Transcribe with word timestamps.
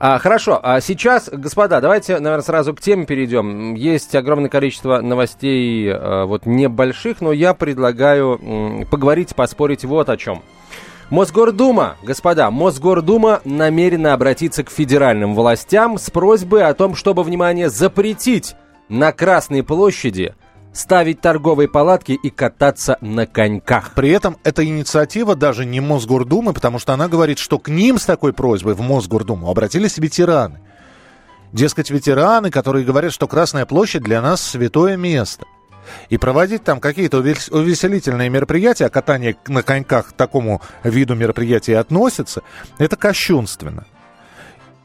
А, 0.00 0.18
хорошо, 0.18 0.60
а 0.62 0.80
сейчас, 0.80 1.28
господа, 1.28 1.80
давайте, 1.80 2.20
наверное, 2.20 2.44
сразу 2.44 2.72
к 2.72 2.80
теме 2.80 3.04
перейдем. 3.04 3.74
Есть 3.74 4.14
огромное 4.14 4.48
количество 4.48 5.00
новостей, 5.00 5.90
а, 5.92 6.24
вот 6.24 6.46
небольших, 6.46 7.20
но 7.20 7.32
я 7.32 7.52
предлагаю 7.52 8.38
м, 8.40 8.86
поговорить, 8.86 9.34
поспорить 9.34 9.84
вот 9.84 10.08
о 10.08 10.16
чем. 10.16 10.42
Мосгордума, 11.10 11.96
господа, 12.02 12.50
Мосгордума 12.50 13.40
намерена 13.44 14.12
обратиться 14.12 14.62
к 14.62 14.70
федеральным 14.70 15.34
властям 15.34 15.98
с 15.98 16.10
просьбой 16.10 16.64
о 16.64 16.74
том, 16.74 16.94
чтобы, 16.94 17.24
внимание, 17.24 17.68
запретить 17.68 18.54
на 18.88 19.10
Красной 19.12 19.64
площади 19.64 20.34
ставить 20.78 21.20
торговые 21.20 21.68
палатки 21.68 22.12
и 22.12 22.30
кататься 22.30 22.98
на 23.00 23.26
коньках. 23.26 23.94
При 23.94 24.10
этом 24.10 24.36
эта 24.44 24.64
инициатива 24.64 25.34
даже 25.34 25.64
не 25.64 25.80
Мосгордумы, 25.80 26.52
потому 26.52 26.78
что 26.78 26.92
она 26.92 27.08
говорит, 27.08 27.38
что 27.38 27.58
к 27.58 27.68
ним 27.68 27.98
с 27.98 28.04
такой 28.04 28.32
просьбой 28.32 28.74
в 28.74 28.80
Мосгордуму 28.80 29.50
обратились 29.50 29.98
ветераны. 29.98 30.60
Дескать, 31.52 31.90
ветераны, 31.90 32.50
которые 32.50 32.84
говорят, 32.84 33.12
что 33.12 33.26
Красная 33.26 33.66
площадь 33.66 34.02
для 34.02 34.22
нас 34.22 34.40
святое 34.40 34.96
место. 34.96 35.46
И 36.10 36.18
проводить 36.18 36.62
там 36.62 36.78
какие-то 36.78 37.18
увеселительные 37.18 38.28
мероприятия, 38.28 38.86
а 38.86 38.90
катание 38.90 39.36
на 39.48 39.62
коньках 39.64 40.10
к 40.10 40.12
такому 40.12 40.62
виду 40.84 41.16
мероприятий 41.16 41.72
относится, 41.72 42.42
это 42.78 42.94
кощунственно. 42.94 43.84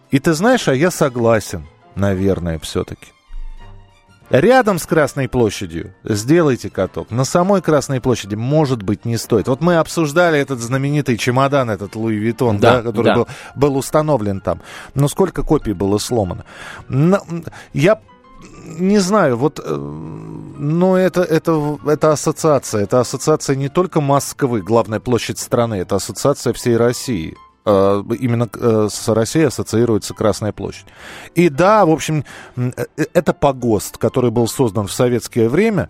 И 0.09 0.19
ты 0.19 0.33
знаешь, 0.33 0.67
а 0.67 0.73
я 0.73 0.89
согласен, 0.89 1.67
наверное, 1.95 2.57
все-таки. 2.57 3.12
Рядом 4.29 4.79
с 4.79 4.85
Красной 4.85 5.27
площадью 5.27 5.93
сделайте 6.03 6.69
каток. 6.69 7.11
На 7.11 7.23
самой 7.23 7.61
Красной 7.61 8.01
площади, 8.01 8.35
может 8.35 8.81
быть, 8.81 9.05
не 9.05 9.17
стоит. 9.17 9.47
Вот 9.47 9.61
мы 9.61 9.75
обсуждали 9.77 10.39
этот 10.39 10.59
знаменитый 10.59 11.17
чемодан, 11.17 11.69
этот 11.69 11.95
Луи 11.95 12.15
Виттон, 12.15 12.59
да, 12.59 12.77
да, 12.77 12.81
который 12.83 13.05
да. 13.05 13.15
Был, 13.15 13.27
был 13.55 13.77
установлен 13.77 14.41
там. 14.41 14.61
Но 14.95 15.07
сколько 15.07 15.43
копий 15.43 15.73
было 15.73 15.97
сломано? 15.97 16.45
Но, 16.87 17.21
я 17.73 17.99
не 18.65 18.99
знаю, 18.99 19.37
вот, 19.37 19.59
э, 19.63 19.75
но 19.75 20.97
это, 20.97 21.21
это, 21.21 21.79
это 21.85 22.11
ассоциация. 22.11 22.83
Это 22.83 22.99
ассоциация 22.99 23.55
не 23.55 23.69
только 23.69 24.01
Москвы, 24.01 24.61
главная 24.61 24.99
площадь 24.99 25.39
страны, 25.39 25.75
это 25.75 25.95
ассоциация 25.95 26.53
всей 26.53 26.77
России. 26.77 27.35
Э, 27.65 28.03
именно 28.19 28.49
э, 28.53 28.87
с 28.91 29.07
Россией 29.07 29.45
ассоциируется 29.45 30.13
Красная 30.13 30.51
площадь. 30.51 30.85
И 31.33 31.47
да, 31.49 31.85
в 31.85 31.91
общем, 31.91 32.25
это 33.13 33.33
погост, 33.33 33.97
который 33.97 34.31
был 34.31 34.47
создан 34.47 34.87
в 34.87 34.91
советское 34.91 35.47
время. 35.47 35.89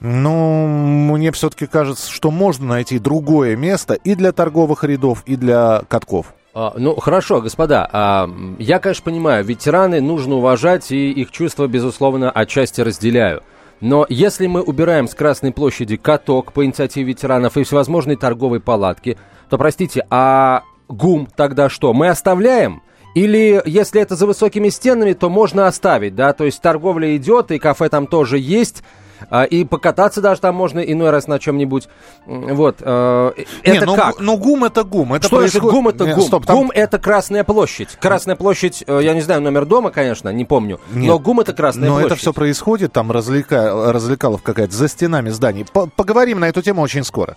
Но 0.00 0.66
мне 0.66 1.30
все-таки 1.32 1.66
кажется, 1.66 2.10
что 2.10 2.30
можно 2.30 2.66
найти 2.66 2.98
другое 2.98 3.56
место 3.56 3.94
и 3.94 4.14
для 4.16 4.32
торговых 4.32 4.82
рядов, 4.84 5.22
и 5.24 5.36
для 5.36 5.82
катков. 5.88 6.34
А, 6.52 6.74
ну, 6.76 6.96
хорошо, 6.96 7.40
господа. 7.40 7.88
А, 7.92 8.28
я, 8.58 8.80
конечно, 8.80 9.04
понимаю, 9.04 9.44
ветераны 9.44 10.00
нужно 10.00 10.34
уважать, 10.34 10.90
и 10.90 11.10
их 11.12 11.30
чувства, 11.30 11.68
безусловно, 11.68 12.30
отчасти 12.30 12.80
разделяю. 12.80 13.42
Но 13.80 14.04
если 14.08 14.46
мы 14.46 14.62
убираем 14.62 15.06
с 15.08 15.14
Красной 15.14 15.52
площади 15.52 15.96
каток 15.96 16.52
по 16.52 16.64
инициативе 16.64 17.06
ветеранов 17.06 17.56
и 17.56 17.62
всевозможные 17.62 18.16
торговые 18.16 18.60
палатки, 18.60 19.16
то, 19.48 19.58
простите, 19.58 20.06
а 20.10 20.62
ГУМ 20.88 21.28
тогда 21.34 21.68
что? 21.68 21.92
Мы 21.92 22.08
оставляем? 22.08 22.82
Или 23.14 23.62
если 23.64 24.00
это 24.00 24.16
за 24.16 24.26
высокими 24.26 24.68
стенами, 24.68 25.12
то 25.12 25.30
можно 25.30 25.68
оставить, 25.68 26.16
да? 26.16 26.32
То 26.32 26.44
есть 26.44 26.60
торговля 26.60 27.16
идет, 27.16 27.52
и 27.52 27.58
кафе 27.58 27.88
там 27.88 28.08
тоже 28.08 28.38
есть, 28.38 28.82
а, 29.30 29.44
и 29.44 29.64
покататься 29.64 30.20
даже 30.20 30.40
там 30.40 30.54
можно 30.54 30.80
иной 30.80 31.10
раз 31.10 31.26
на 31.26 31.38
чем-нибудь. 31.38 31.88
Вот. 32.26 32.76
Э, 32.80 33.32
это 33.62 33.70
Не, 33.70 33.86
ну, 33.86 33.94
как? 33.94 34.20
Ну, 34.20 34.36
ГУМ 34.36 34.64
это 34.64 34.84
ГУМ. 34.84 35.14
Это 35.14 35.28
Что 35.28 35.36
происход... 35.36 35.62
значит 35.62 35.74
ГУМ 35.74 35.88
это 35.88 36.14
ГУМ? 36.14 36.26
стоп, 36.26 36.46
там... 36.46 36.56
ГУМ 36.56 36.70
это 36.74 36.98
Красная 36.98 37.44
площадь. 37.44 37.90
Красная 38.00 38.36
площадь, 38.36 38.84
э, 38.86 39.00
я 39.02 39.14
не 39.14 39.20
знаю 39.20 39.40
номер 39.40 39.64
дома, 39.64 39.90
конечно, 39.90 40.30
не 40.30 40.44
помню. 40.44 40.80
Нет, 40.92 41.06
но 41.06 41.18
ГУМ 41.18 41.40
это 41.40 41.52
Красная 41.52 41.88
но 41.88 41.94
площадь. 41.94 42.10
Но 42.10 42.14
это 42.14 42.20
все 42.20 42.32
происходит, 42.32 42.92
там 42.92 43.10
развлека... 43.10 43.92
развлекалов 43.92 44.42
какая-то 44.42 44.74
за 44.74 44.88
стенами 44.88 45.30
зданий. 45.30 45.66
Поговорим 45.72 46.40
на 46.40 46.48
эту 46.48 46.62
тему 46.62 46.82
очень 46.82 47.04
скоро. 47.04 47.36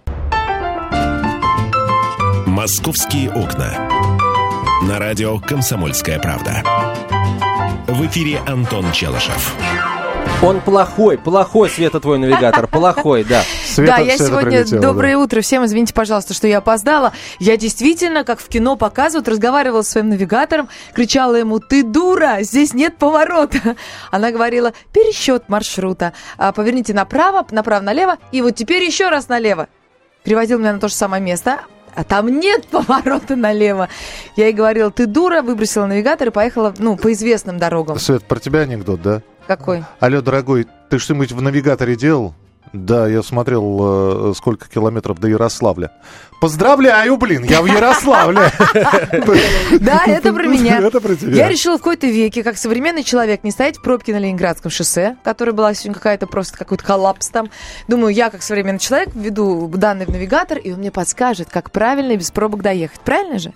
«Московские 2.51 3.31
окна». 3.31 3.87
На 4.83 4.99
радио 4.99 5.39
«Комсомольская 5.39 6.19
правда». 6.19 6.61
В 7.87 8.05
эфире 8.07 8.41
Антон 8.45 8.91
Челышев. 8.91 9.55
Он 10.43 10.59
плохой, 10.59 11.17
плохой, 11.17 11.69
Света, 11.69 12.01
твой 12.01 12.17
навигатор, 12.17 12.67
плохой, 12.67 13.23
да. 13.23 13.41
Света, 13.65 13.95
да, 13.95 14.03
я 14.03 14.17
сегодня... 14.17 14.65
Доброе 14.65 15.13
да. 15.13 15.19
утро 15.19 15.39
всем, 15.39 15.63
извините, 15.63 15.93
пожалуйста, 15.93 16.33
что 16.33 16.45
я 16.45 16.57
опоздала. 16.57 17.13
Я 17.39 17.55
действительно, 17.55 18.25
как 18.25 18.41
в 18.41 18.49
кино 18.49 18.75
показывают, 18.75 19.29
разговаривала 19.29 19.83
с 19.83 19.87
своим 19.87 20.09
навигатором, 20.09 20.67
кричала 20.93 21.35
ему, 21.35 21.59
ты 21.59 21.83
дура, 21.83 22.39
здесь 22.41 22.73
нет 22.73 22.97
поворота. 22.97 23.77
Она 24.11 24.31
говорила, 24.31 24.73
пересчет 24.91 25.47
маршрута, 25.47 26.11
а, 26.37 26.51
поверните 26.51 26.93
направо, 26.93 27.47
направо-налево, 27.49 28.17
и 28.33 28.41
вот 28.41 28.55
теперь 28.55 28.83
еще 28.83 29.07
раз 29.07 29.29
налево. 29.29 29.69
Приводил 30.23 30.59
меня 30.59 30.73
на 30.73 30.79
то 30.81 30.89
же 30.89 30.93
самое 30.93 31.23
место, 31.23 31.61
а 31.95 32.03
там 32.03 32.27
нет 32.39 32.67
поворота 32.67 33.35
налево. 33.35 33.89
Я 34.35 34.45
ей 34.47 34.53
говорила, 34.53 34.91
ты 34.91 35.05
дура, 35.05 35.41
выбросила 35.41 35.85
навигатор 35.85 36.29
и 36.29 36.31
поехала, 36.31 36.73
ну, 36.77 36.97
по 36.97 37.11
известным 37.11 37.57
дорогам. 37.57 37.99
Свет, 37.99 38.23
про 38.23 38.39
тебя 38.39 38.61
анекдот, 38.61 39.01
да? 39.01 39.21
Какой? 39.47 39.83
Алло, 39.99 40.21
дорогой, 40.21 40.67
ты 40.89 40.99
что-нибудь 40.99 41.31
в 41.31 41.41
навигаторе 41.41 41.95
делал? 41.95 42.33
Да, 42.73 43.07
я 43.07 43.21
смотрел, 43.21 44.31
э, 44.31 44.33
сколько 44.35 44.69
километров 44.69 45.19
до 45.19 45.27
Ярославля. 45.27 45.91
Поздравляю, 46.39 47.17
блин, 47.17 47.43
я 47.43 47.61
в 47.61 47.65
Ярославле. 47.65 48.51
Да, 49.79 50.03
это 50.05 50.33
про 50.33 50.47
меня. 50.47 50.79
Это 50.79 51.01
про 51.01 51.15
тебя. 51.15 51.35
Я 51.35 51.49
решила 51.49 51.75
в 51.77 51.81
какой-то 51.81 52.07
веке, 52.07 52.43
как 52.43 52.57
современный 52.57 53.03
человек, 53.03 53.43
не 53.43 53.51
стоять 53.51 53.77
в 53.77 53.81
пробке 53.81 54.13
на 54.13 54.19
Ленинградском 54.19 54.71
шоссе, 54.71 55.17
которая 55.23 55.53
была 55.53 55.73
сегодня 55.73 55.95
какая-то 55.95 56.27
просто 56.27 56.57
какой-то 56.57 56.83
коллапс 56.83 57.29
там. 57.29 57.49
Думаю, 57.87 58.13
я 58.13 58.29
как 58.29 58.41
современный 58.41 58.79
человек 58.79 59.09
введу 59.13 59.67
данные 59.67 60.07
в 60.07 60.09
навигатор, 60.09 60.57
и 60.57 60.71
он 60.71 60.79
мне 60.79 60.91
подскажет, 60.91 61.49
как 61.49 61.71
правильно 61.71 62.13
и 62.13 62.17
без 62.17 62.31
пробок 62.31 62.61
доехать. 62.61 62.99
Правильно 63.01 63.39
же? 63.39 63.53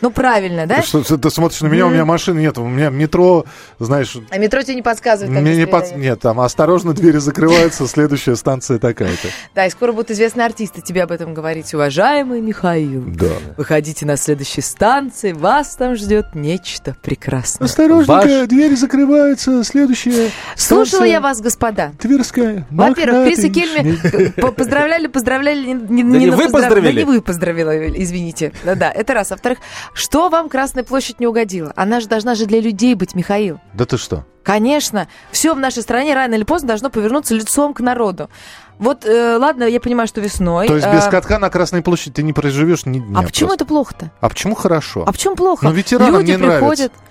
Ну, 0.00 0.10
правильно, 0.10 0.66
да? 0.66 0.82
Что, 0.82 1.02
ты, 1.02 1.18
ты 1.18 1.30
смотришь 1.30 1.60
на 1.60 1.66
меня, 1.66 1.84
mm. 1.84 1.86
у 1.86 1.90
меня 1.90 2.04
машины 2.04 2.40
нет, 2.40 2.58
у 2.58 2.66
меня 2.66 2.90
метро, 2.90 3.44
знаешь... 3.78 4.16
А 4.30 4.38
метро 4.38 4.62
тебе 4.62 4.76
не 4.76 4.82
подсказывает? 4.82 5.40
Мне 5.40 5.56
не 5.56 5.66
под... 5.66 5.96
Нет, 5.96 6.20
там 6.20 6.40
осторожно, 6.40 6.92
двери 6.92 7.18
закрываются, 7.18 7.86
следующая 7.86 8.36
станция 8.36 8.78
такая-то. 8.78 9.28
Да, 9.54 9.66
и 9.66 9.70
скоро 9.70 9.92
будут 9.92 10.10
известные 10.10 10.46
артисты 10.46 10.80
тебе 10.80 11.02
об 11.02 11.12
этом 11.12 11.34
говорить. 11.34 11.72
Уважаемый 11.74 12.40
Михаил, 12.40 13.04
да. 13.06 13.26
выходите 13.56 14.06
на 14.06 14.16
следующей 14.16 14.62
станции, 14.62 15.32
вас 15.32 15.76
там 15.76 15.96
ждет 15.96 16.34
нечто 16.34 16.96
прекрасное. 17.02 17.66
Осторожненько, 17.66 18.12
Ваш... 18.12 18.48
двери 18.48 18.74
закрываются, 18.74 19.64
следующая 19.64 20.30
Слушала 20.56 21.04
я 21.04 21.20
вас, 21.20 21.40
господа. 21.40 21.92
Тверская. 21.98 22.66
Во-первых, 22.70 23.26
Крис 23.26 23.44
и 23.44 23.50
Кельми 23.50 23.98
поздравляли, 24.40 25.06
поздравляли 25.06 25.66
не, 25.66 26.02
не, 26.02 26.02
не 26.02 26.30
вы 26.30 26.48
поздравили. 26.48 27.00
не 27.00 27.04
вы 27.04 27.20
поздравили, 27.20 28.02
извините. 28.02 28.52
Да, 28.64 28.90
это 28.90 29.14
раз. 29.14 29.32
А 29.32 29.34
во-вторых, 29.34 29.58
что 29.92 30.28
вам 30.28 30.48
Красная 30.48 30.84
площадь 30.84 31.20
не 31.20 31.26
угодила? 31.26 31.72
Она 31.76 32.00
же 32.00 32.08
должна 32.08 32.34
же 32.34 32.46
для 32.46 32.60
людей 32.60 32.94
быть, 32.94 33.14
Михаил. 33.14 33.60
Да 33.74 33.84
ты 33.84 33.98
что? 33.98 34.24
Конечно. 34.42 35.08
Все 35.30 35.54
в 35.54 35.58
нашей 35.58 35.82
стране 35.82 36.14
рано 36.14 36.34
или 36.34 36.44
поздно 36.44 36.68
должно 36.68 36.88
повернуться 36.88 37.34
лицом 37.34 37.74
к 37.74 37.80
народу. 37.80 38.30
Вот, 38.78 39.04
э, 39.04 39.36
ладно, 39.36 39.64
я 39.64 39.80
понимаю, 39.80 40.08
что 40.08 40.20
весной. 40.20 40.68
То 40.68 40.76
есть 40.76 40.86
без 40.86 41.06
э, 41.06 41.10
катка 41.10 41.38
на 41.38 41.50
Красной 41.50 41.82
площади 41.82 42.12
ты 42.12 42.22
не 42.22 42.32
проживешь 42.32 42.86
ни 42.86 42.98
дня. 42.98 43.18
А 43.18 43.22
почему 43.22 43.48
просто. 43.48 43.64
это 43.64 43.68
плохо-то? 43.68 44.10
А 44.20 44.28
почему 44.28 44.54
хорошо? 44.54 45.04
А 45.06 45.12
почему 45.12 45.34
плохо? 45.34 45.66
Ну, 45.66 45.72
ветеранам 45.72 46.20
Люди 46.20 46.30
не 46.30 46.38
приходят. 46.38 46.92
Нравится. 46.92 47.07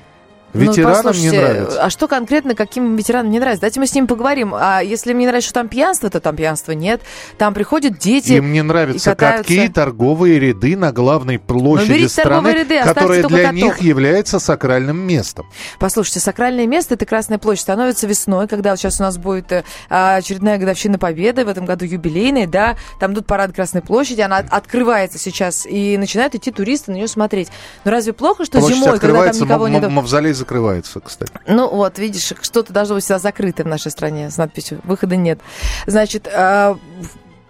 Ну, 0.57 0.71
ветеранам 0.71 1.13
ну, 1.15 1.21
не 1.21 1.31
нравится. 1.31 1.83
А 1.83 1.89
что 1.89 2.07
конкретно, 2.07 2.55
каким 2.55 2.95
ветеранам 2.95 3.31
не 3.31 3.39
нравится? 3.39 3.61
Давайте 3.61 3.79
мы 3.79 3.87
с 3.87 3.93
ним 3.93 4.07
поговорим. 4.07 4.53
А 4.53 4.81
если 4.81 5.13
мне 5.13 5.27
нравится, 5.27 5.49
что 5.49 5.59
там 5.59 5.67
пьянство, 5.67 6.09
то 6.09 6.19
там 6.19 6.35
пьянства 6.35 6.71
нет. 6.71 7.01
Там 7.37 7.53
приходят 7.53 7.97
дети. 7.97 8.33
Им 8.33 8.51
не 8.51 8.61
нравятся 8.61 9.15
катки, 9.15 9.67
торговые 9.69 10.39
ряды 10.39 10.75
на 10.75 10.91
главной 10.91 11.39
площади 11.39 12.03
ну, 12.03 12.09
страны, 12.09 12.49
ряды, 12.49 12.83
которая 12.83 13.23
для 13.23 13.43
каток. 13.43 13.53
них 13.53 13.81
является 13.81 14.39
сакральным 14.39 14.97
местом. 14.97 15.47
Послушайте, 15.79 16.19
сакральное 16.19 16.67
место 16.67 16.95
это 16.95 17.05
Красная 17.05 17.37
площадь 17.37 17.63
становится 17.63 18.07
весной, 18.07 18.47
когда 18.47 18.71
вот 18.71 18.79
сейчас 18.79 18.99
у 18.99 19.03
нас 19.03 19.17
будет 19.17 19.51
э, 19.51 19.63
очередная 19.89 20.57
годовщина 20.57 20.97
Победы, 20.97 21.45
в 21.45 21.49
этом 21.49 21.65
году 21.65 21.85
юбилейная, 21.85 22.47
да, 22.47 22.75
там 22.99 23.13
идут 23.13 23.27
парад 23.27 23.53
Красной 23.53 23.81
площади, 23.81 24.21
она 24.21 24.37
открывается 24.37 25.17
сейчас, 25.17 25.65
и 25.65 25.97
начинают 25.97 26.35
идти 26.35 26.51
туристы 26.51 26.91
на 26.91 26.95
нее 26.95 27.07
смотреть. 27.07 27.49
Но 27.85 27.91
разве 27.91 28.13
плохо, 28.13 28.45
что 28.45 28.59
Площадь 28.59 28.77
зимой, 28.77 28.99
когда 28.99 29.31
там 29.31 29.41
никого 29.41 29.67
нет? 29.67 29.89
Мавзолей 29.89 30.33
закрывается, 30.47 31.01
кстати. 31.01 31.33
Ну 31.45 31.69
вот, 31.69 31.99
видишь, 31.99 32.33
что-то 32.41 32.71
должно 32.71 32.95
быть 32.95 33.03
всегда 33.03 33.19
закрыто 33.19 33.63
в 33.63 33.67
нашей 33.67 33.91
стране 33.91 34.29
с 34.29 34.37
надписью 34.37 34.79
«Выхода 34.85 35.17
нет». 35.17 35.39
Значит, 35.85 36.27
а, 36.33 36.77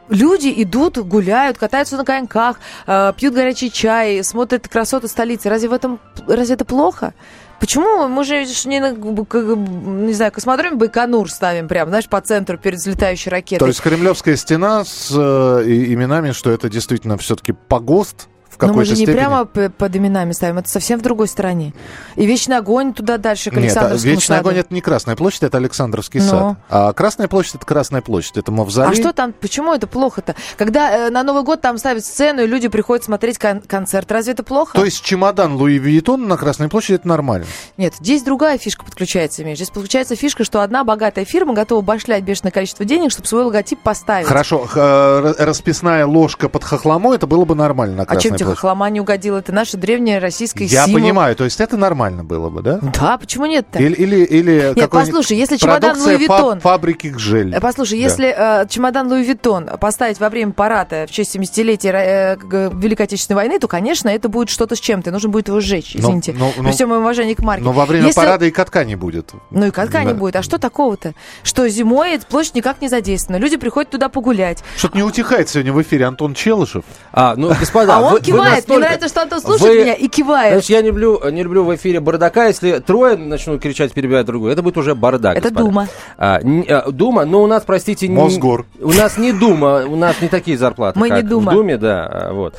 люди 0.09 0.51
идут, 0.57 0.97
гуляют, 0.97 1.59
катаются 1.59 1.95
на 1.95 2.03
коньках, 2.03 2.59
а, 2.87 3.13
пьют 3.13 3.35
горячий 3.35 3.71
чай, 3.71 4.23
смотрят 4.23 4.67
красоты 4.67 5.07
столицы. 5.07 5.49
Разве 5.49 5.69
в 5.69 5.73
этом, 5.73 5.99
разве 6.27 6.55
это 6.55 6.65
плохо? 6.65 7.13
Почему 7.59 8.07
мы 8.07 8.23
же 8.23 8.45
не, 8.65 8.79
на, 8.79 8.91
не 8.91 10.13
знаю, 10.13 10.31
космодроме 10.31 10.75
Байконур 10.75 11.29
ставим 11.31 11.67
прямо, 11.67 11.89
знаешь, 11.89 12.07
по 12.07 12.21
центру 12.21 12.57
перед 12.57 12.79
взлетающей 12.79 13.31
ракетой? 13.31 13.59
То 13.59 13.67
есть 13.67 13.81
Кремлевская 13.81 14.35
стена 14.35 14.85
с 14.85 15.11
э, 15.11 15.63
именами, 15.65 16.31
что 16.31 16.51
это 16.51 16.69
действительно 16.69 17.17
все-таки 17.17 17.53
погост, 17.53 18.27
в 18.57 18.59
какой-то 18.59 18.73
Но 18.73 18.77
мы 18.79 18.85
же 18.85 18.91
не 18.91 18.95
степени. 18.97 19.13
прямо 19.15 19.45
под 19.45 19.95
именами 19.95 20.31
ставим, 20.31 20.57
это 20.57 20.67
совсем 20.69 20.97
в 20.99 21.03
другой 21.03 21.27
стороне. 21.27 21.73
И 22.15 22.25
Вечный 22.25 22.57
огонь 22.57 22.91
туда 22.93 23.17
дальше, 23.17 23.51
к 23.51 23.53
Нет, 23.53 23.59
а 23.59 23.61
Александровскому 23.65 24.11
Вечный 24.13 24.35
саду. 24.37 24.49
огонь 24.49 24.59
это 24.59 24.73
не 24.73 24.81
Красная 24.81 25.15
площадь, 25.15 25.43
это 25.43 25.57
Александровский 25.57 26.19
Ну. 26.21 26.25
сад. 26.27 26.57
А 26.69 26.93
Красная 26.93 27.27
площадь 27.27 27.55
это 27.55 27.65
Красная 27.67 28.01
площадь, 28.01 28.35
это 28.37 28.51
мавзолей. 28.51 28.91
А 28.91 28.95
что 28.95 29.13
там, 29.13 29.31
почему 29.33 29.73
это 29.73 29.85
плохо-то? 29.85 30.35
Когда 30.57 31.07
э, 31.07 31.09
на 31.11 31.21
Новый 31.23 31.43
год 31.43 31.61
там 31.61 31.77
ставят 31.77 32.03
сцену, 32.03 32.41
и 32.43 32.47
люди 32.47 32.67
приходят 32.67 33.05
смотреть 33.05 33.37
кон- 33.37 33.61
концерт, 33.61 34.11
разве 34.11 34.33
это 34.33 34.41
плохо? 34.43 34.73
То 34.73 34.85
есть 34.85 35.03
чемодан 35.03 35.55
Луи 35.55 35.77
Виттон 35.77 36.27
на 36.27 36.35
Красной 36.35 36.67
площади 36.67 36.95
это 36.95 37.07
нормально. 37.07 37.45
Нет, 37.77 37.93
здесь 37.99 38.23
другая 38.23 38.57
фишка 38.57 38.83
подключается, 38.83 39.43
Миш. 39.45 39.57
Здесь 39.57 39.69
подключается 39.69 40.15
фишка, 40.15 40.43
что 40.43 40.61
одна 40.61 40.83
богатая 40.83 41.25
фирма 41.25 41.53
готова 41.53 41.81
башлять 41.81 42.23
бешеное 42.23 42.51
количество 42.51 42.85
денег, 42.85 43.11
чтобы 43.11 43.27
свой 43.27 43.43
логотип 43.43 43.79
поставить. 43.79 44.27
Хорошо, 44.27 44.67
э, 44.73 45.33
расписная 45.37 46.05
ложка 46.07 46.49
под 46.49 46.63
хохлому, 46.63 47.13
это 47.13 47.27
было 47.27 47.45
бы 47.45 47.53
нормально 47.55 47.97
на 47.97 48.03
А 48.03 48.05
Красной 48.07 48.21
чем 48.29 48.35
тебе 48.37 48.46
площади. 48.47 48.61
хохлома 48.61 48.89
не 48.89 49.01
угодила? 49.01 49.37
Это 49.37 49.51
наша 49.51 49.77
древняя 49.77 50.19
российская 50.19 50.65
Я 50.65 50.85
символ. 50.85 51.01
понимаю, 51.01 51.35
то 51.35 51.43
есть 51.43 51.59
это 51.61 51.77
нормально 51.77 52.23
было 52.23 52.49
бы, 52.49 52.61
да? 52.61 52.79
Да, 52.99 53.17
почему 53.17 53.45
нет-то? 53.45 53.79
Или, 53.79 53.93
или, 53.95 54.23
или 54.25 54.59
какой-нибудь 54.73 54.89
послушай, 54.91 55.37
если 55.37 55.57
чемодан 55.57 55.97
Луи 55.99 56.17
Виттон- 56.17 56.59
фабрики 56.59 57.07
Гжель. 57.07 57.53
Э, 57.55 57.59
Послушай, 57.59 57.99
Да. 57.99 58.03
если 58.03 58.35
э, 58.63 58.67
чемодан 58.67 59.07
Луи 59.07 59.23
Виттон 59.23 59.69
поставить 59.79 60.19
во 60.19 60.29
время 60.29 60.51
парада 60.53 61.05
в 61.07 61.11
честь 61.11 61.35
70-летия 61.35 61.91
э, 61.93 62.37
Великой 62.73 63.03
Отечественной 63.03 63.35
войны, 63.37 63.59
то, 63.59 63.67
конечно, 63.67 64.09
это 64.09 64.29
будет 64.29 64.49
что-то 64.49 64.75
с 64.75 64.79
чем-то. 64.79 65.11
Нужно 65.11 65.29
будет 65.29 65.47
его 65.49 65.59
сжечь, 65.59 65.93
Но- 65.95 65.99
извините. 66.01 66.33
но- 66.37 66.51
При 66.51 66.61
но- 66.61 66.71
всем 66.71 66.89
моем 66.89 67.01
уважении 67.01 67.33
к 67.33 67.39
марке. 67.39 67.63
Но 67.63 67.71
во 67.71 67.85
время 67.85 68.07
Если- 68.07 68.19
парада 68.19 68.45
и 68.45 68.51
катка 68.51 68.83
не 68.83 68.95
будет. 68.95 69.31
Ну 69.51 69.65
и 69.67 69.71
катка 69.71 70.03
не 70.03 70.13
Да. 70.13 70.15
будет. 70.15 70.35
А 70.35 70.41
что 70.43 70.57
такого-то? 70.57 71.13
Что 71.43 71.67
зимой 71.69 72.19
площадь 72.29 72.55
никак 72.55 72.81
не 72.81 72.87
задействована. 72.89 73.41
Люди 73.41 73.57
приходят 73.57 73.89
туда 73.91 74.09
погулять. 74.09 74.63
Что-то 74.77 74.97
не 74.97 75.03
утихает 75.03 75.49
сегодня 75.49 75.73
в 75.73 75.81
эфире 75.81 76.05
Антон 76.05 76.33
Челышев. 76.33 76.83
А, 77.11 77.35
ну, 77.35 77.49
господа, 77.49 77.97
а 77.97 78.01
он 78.01 78.13
вы- 78.13 78.19
вы 78.19 78.36
кивает. 78.37 78.51
Мне 78.51 78.55
настолько- 78.57 78.79
нравится, 78.81 79.07
что 79.09 79.21
Антон 79.21 79.41
слушает 79.41 79.71
Вы- 79.73 79.81
меня 79.83 79.93
и 79.93 80.07
кивает. 80.07 80.49
Знаешь, 80.51 80.65
я 80.65 80.81
не 80.81 80.87
люблю, 80.87 81.21
не 81.31 81.43
люблю 81.43 81.63
в 81.63 81.75
эфире 81.75 81.99
бардака. 81.99 82.45
Если 82.47 82.79
трое 82.79 83.17
начнут 83.17 83.61
кричать, 83.61 83.91
перебивая 83.93 84.23
другую, 84.23 84.51
это 84.51 84.61
будет 84.61 84.77
уже 84.77 84.95
бардак. 84.95 85.37
Это 85.37 85.49
господа. 85.49 85.63
Дума. 85.65 85.87
А, 86.17 86.39
н- 86.41 86.65
а, 86.67 86.91
Дума, 86.91 87.25
но 87.25 87.43
у 87.43 87.47
нас, 87.47 87.63
простите, 87.65 88.07
не- 88.07 88.15
Мосгор. 88.15 88.65
у 88.81 88.91
нас 88.91 89.17
не 89.17 89.31
Дума, 89.33 89.83
у 89.87 89.95
нас 89.95 90.21
не 90.21 90.27
такие 90.27 90.57
зарплаты. 90.57 90.97
Мы 90.99 91.09
не 91.09 91.21
Дума. 91.21 91.51
В 91.51 91.55
Думе, 91.55 91.77
да, 91.77 92.05
а, 92.05 92.33
вот. 92.33 92.55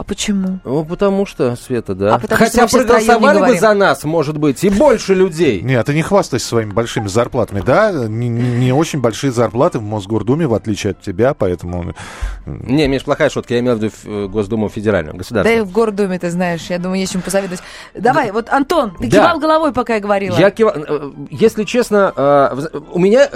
А 0.00 0.02
почему? 0.02 0.60
Ну, 0.64 0.82
потому 0.86 1.26
что, 1.26 1.54
Света, 1.56 1.94
да. 1.94 2.14
А 2.14 2.18
потому 2.18 2.36
что 2.38 2.44
Хотя 2.46 2.62
не 2.62 2.68
проголосовали 2.86 3.38
бы 3.52 3.58
за 3.58 3.74
нас, 3.74 4.02
может 4.04 4.38
быть, 4.38 4.64
и 4.64 4.70
больше 4.70 5.12
людей. 5.12 5.60
Нет, 5.60 5.84
ты 5.84 5.92
не 5.92 6.00
хвастайся 6.00 6.46
своими 6.46 6.70
большими 6.70 7.06
зарплатами, 7.06 7.60
да? 7.60 7.92
Не, 7.92 8.30
не- 8.30 8.72
очень 8.72 9.02
большие 9.02 9.30
зарплаты 9.30 9.78
в 9.78 9.82
Мосгордуме, 9.82 10.46
в 10.46 10.54
отличие 10.54 10.92
от 10.92 11.02
тебя, 11.02 11.34
поэтому... 11.34 11.92
Не, 12.46 12.88
Миш, 12.88 13.04
плохая 13.04 13.28
шутка, 13.28 13.52
я 13.52 13.60
имел 13.60 13.76
в 13.76 13.82
виду 13.82 13.92
э, 14.06 14.26
Госдуму 14.28 14.70
федеральную, 14.70 15.12
Да 15.12 15.16
и 15.16 15.18
государственную. 15.18 15.64
в 15.66 15.72
Гордуме, 15.72 16.18
ты 16.18 16.30
знаешь, 16.30 16.62
я 16.70 16.78
думаю, 16.78 17.00
есть 17.00 17.12
чем 17.12 17.20
посоветовать. 17.20 17.60
Давай, 17.94 18.30
вот, 18.30 18.48
Антон, 18.48 18.96
ты 18.98 19.06
Да. 19.06 19.18
кивал 19.18 19.38
головой, 19.38 19.74
пока 19.74 19.96
я 19.96 20.00
говорила. 20.00 20.38
Я 20.38 20.48
кива- 20.50 20.72
э, 20.88 21.10
Если 21.30 21.64
честно, 21.64 22.10
э, 22.16 22.56
у 22.92 22.98
меня, 22.98 23.28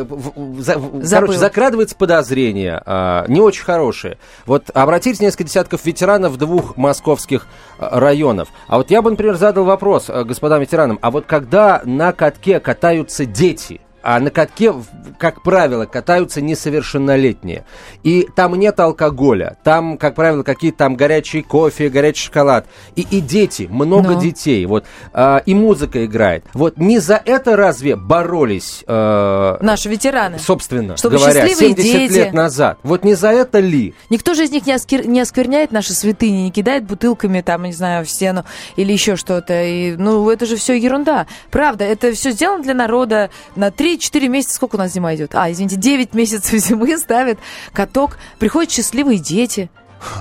Забыл. 0.60 1.02
короче, 1.10 1.38
закрадывается 1.38 1.94
подозрение, 1.94 2.82
не 3.28 3.40
очень 3.42 3.64
хорошее. 3.64 4.16
Вот 4.46 4.70
обратились 4.72 5.20
несколько 5.20 5.44
десятков 5.44 5.84
ветеранов 5.84 6.38
двух 6.38 6.53
московских 6.76 7.46
э, 7.78 7.88
районов. 7.90 8.48
А 8.66 8.76
вот 8.78 8.90
я 8.90 9.02
бы, 9.02 9.10
например, 9.10 9.36
задал 9.36 9.64
вопрос 9.64 10.08
э, 10.08 10.24
господам 10.24 10.60
ветеранам, 10.60 10.98
а 11.02 11.10
вот 11.10 11.26
когда 11.26 11.82
на 11.84 12.12
катке 12.12 12.60
катаются 12.60 13.26
дети, 13.26 13.80
а 14.06 14.20
на 14.20 14.30
катке, 14.30 14.74
как 15.18 15.42
правило, 15.42 15.86
катаются 15.86 16.40
несовершеннолетние. 16.42 17.64
И 18.02 18.28
там 18.36 18.54
нет 18.54 18.78
алкоголя. 18.80 19.56
Там, 19.64 19.96
как 19.98 20.14
правило, 20.14 20.42
какие-то 20.42 20.78
там 20.78 20.94
горячий 20.96 21.42
кофе, 21.42 21.88
горячий 21.88 22.26
шоколад. 22.26 22.66
И, 22.96 23.02
и 23.10 23.20
дети, 23.20 23.66
много 23.70 24.10
Ну. 24.12 24.20
детей. 24.20 24.66
Вот, 24.66 24.84
а, 25.12 25.38
и 25.46 25.54
музыка 25.54 26.04
играет. 26.04 26.44
Вот 26.52 26.76
не 26.76 26.98
за 26.98 27.20
это 27.24 27.56
разве 27.56 27.96
боролись, 27.96 28.84
э, 28.86 29.56
Наши 29.60 29.88
ветераны. 29.88 30.38
собственно 30.38 30.96
Чтобы 30.96 31.16
говоря, 31.16 31.46
счастливые 31.48 31.76
70 31.76 31.92
дети. 31.98 32.12
лет 32.12 32.32
назад? 32.34 32.78
Вот 32.82 33.04
не 33.04 33.14
за 33.14 33.28
это 33.30 33.58
ли? 33.60 33.94
Никто 34.10 34.34
же 34.34 34.44
из 34.44 34.50
них 34.50 34.66
не, 34.66 34.72
оскер- 34.74 35.06
не 35.06 35.20
оскверняет 35.20 35.72
наши 35.72 35.94
святыни, 35.94 36.42
не 36.42 36.50
кидает 36.50 36.84
бутылками, 36.84 37.40
там, 37.40 37.62
не 37.62 37.72
знаю, 37.72 38.04
в 38.04 38.10
стену 38.10 38.44
или 38.76 38.92
еще 38.92 39.16
что-то. 39.16 39.64
И, 39.64 39.96
ну, 39.96 40.28
это 40.28 40.44
же 40.46 40.56
все 40.56 40.74
ерунда. 40.74 41.26
Правда, 41.50 41.84
это 41.84 42.12
все 42.12 42.32
сделано 42.32 42.62
для 42.62 42.74
народа 42.74 43.30
на 43.56 43.70
3-4 43.96 44.28
месяца. 44.28 44.54
Сколько 44.54 44.76
у 44.76 44.78
нас 44.78 44.92
зима 44.92 45.14
идет? 45.14 45.34
А, 45.34 45.50
извините, 45.50 45.76
9 45.76 46.14
месяцев 46.14 46.58
зимы 46.60 46.96
ставят 46.98 47.38
каток. 47.72 48.18
Приходят 48.38 48.70
счастливые 48.70 49.18
дети. 49.18 49.70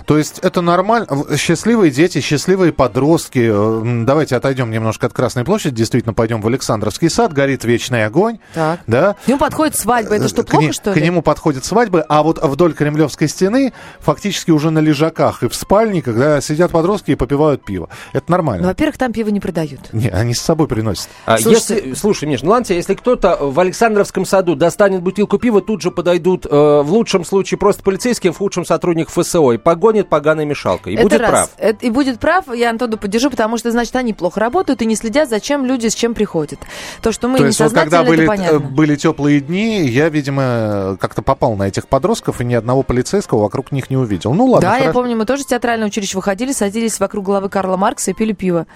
То 0.05 0.17
есть 0.17 0.39
это 0.39 0.61
нормально. 0.61 1.07
Счастливые 1.37 1.91
дети, 1.91 2.19
счастливые 2.21 2.73
подростки. 2.73 3.49
Э, 3.51 4.03
Давайте 4.05 4.35
отойдем 4.35 4.71
немножко 4.71 5.07
от 5.07 5.13
Красной 5.13 5.43
площади. 5.43 5.75
Действительно, 5.75 6.13
пойдем 6.13 6.41
в 6.41 6.47
Александровский 6.47 7.09
сад. 7.09 7.33
Горит 7.33 7.63
вечный 7.63 8.05
огонь. 8.05 8.39
Так. 8.53 8.79
Да? 8.87 9.15
К 9.25 9.27
нему 9.27 9.39
подходит 9.39 9.75
свадьба. 9.75 10.15
Это 10.15 10.27
что, 10.27 10.43
К 10.43 10.47
плохо, 10.47 10.65
не- 10.65 10.71
что 10.71 10.93
К 10.93 10.97
ли? 10.97 11.03
нему 11.03 11.21
подходят 11.21 11.65
свадьбы, 11.65 12.01
а 12.01 12.23
вот 12.23 12.41
вдоль 12.43 12.73
Кремлевской 12.73 13.27
стены 13.27 13.73
фактически 13.99 14.51
уже 14.51 14.69
на 14.69 14.79
лежаках 14.79 15.43
и 15.43 15.47
в 15.49 15.55
спальне, 15.55 16.01
когда 16.01 16.39
сидят 16.41 16.71
подростки 16.71 17.11
и 17.11 17.15
попивают 17.15 17.63
пиво. 17.63 17.89
Это 18.13 18.25
Ну, 18.27 18.31
нормально. 18.33 18.67
во-первых, 18.67 18.97
там 18.97 19.11
пиво 19.13 19.29
не 19.29 19.39
продают. 19.39 19.91
Не, 19.93 20.09
они 20.09 20.33
с 20.33 20.41
собой 20.41 20.67
приносят. 20.67 21.09
А 21.25 21.37
Слушайте- 21.37 21.75
если, 21.75 21.93
слушай, 21.93 22.25
Миш, 22.27 22.41
ну 22.43 22.51
ладно 22.51 22.65
тебе, 22.65 22.77
если 22.77 22.93
кто-то 22.95 23.37
в 23.39 23.59
Александровском 23.59 24.25
саду 24.25 24.55
достанет 24.55 25.01
бутылку 25.01 25.37
пива, 25.37 25.61
тут 25.61 25.81
же 25.81 25.91
подойдут 25.91 26.45
э, 26.45 26.49
в 26.49 26.91
лучшем 26.91 27.25
случае 27.25 27.57
просто 27.57 27.83
полицейские, 27.83 28.31
в 28.33 28.37
худшем 28.37 28.65
сотрудник 28.65 29.09
ФСО 29.09 29.51
и 29.53 29.57
погонит 29.73 30.07
поганой 30.07 30.45
мешалкой. 30.45 30.93
И 30.93 30.95
это 30.95 31.03
будет 31.03 31.21
раз. 31.21 31.29
прав. 31.29 31.49
Это- 31.57 31.85
и 31.85 31.89
будет 31.89 32.19
прав, 32.19 32.45
я 32.53 32.69
Антону 32.69 32.97
поддержу, 32.97 33.31
потому 33.31 33.57
что, 33.57 33.71
значит, 33.71 33.95
они 33.95 34.13
плохо 34.13 34.39
работают 34.39 34.83
и 34.83 34.85
не 34.85 34.95
следят, 34.95 35.29
зачем 35.29 35.65
люди 35.65 35.87
с 35.87 35.95
чем 35.95 36.13
приходят. 36.13 36.59
То, 37.01 37.11
что 37.11 37.27
мы 37.27 37.39
То 37.39 37.45
есть 37.47 37.59
вот 37.59 37.73
когда 37.73 38.03
были, 38.03 38.23
э, 38.23 38.59
были 38.59 38.95
теплые 38.95 39.39
дни, 39.39 39.87
я, 39.87 40.09
видимо, 40.09 40.95
как-то 40.99 41.23
попал 41.23 41.55
на 41.55 41.63
этих 41.63 41.87
подростков 41.87 42.39
и 42.39 42.45
ни 42.45 42.53
одного 42.53 42.83
полицейского 42.83 43.41
вокруг 43.41 43.71
них 43.71 43.89
не 43.89 43.97
увидел. 43.97 44.33
Ну 44.33 44.45
ладно, 44.45 44.69
да, 44.69 44.75
я 44.75 44.81
хорошо. 44.83 44.99
помню, 44.99 45.17
мы 45.17 45.25
тоже 45.25 45.41
с 45.41 45.47
театрального 45.47 45.87
училища 45.87 46.15
выходили, 46.15 46.51
садились 46.51 46.99
вокруг 46.99 47.25
головы 47.25 47.49
Карла 47.49 47.77
Маркса 47.77 48.11
и 48.11 48.13
пили 48.13 48.33
пиво. 48.33 48.67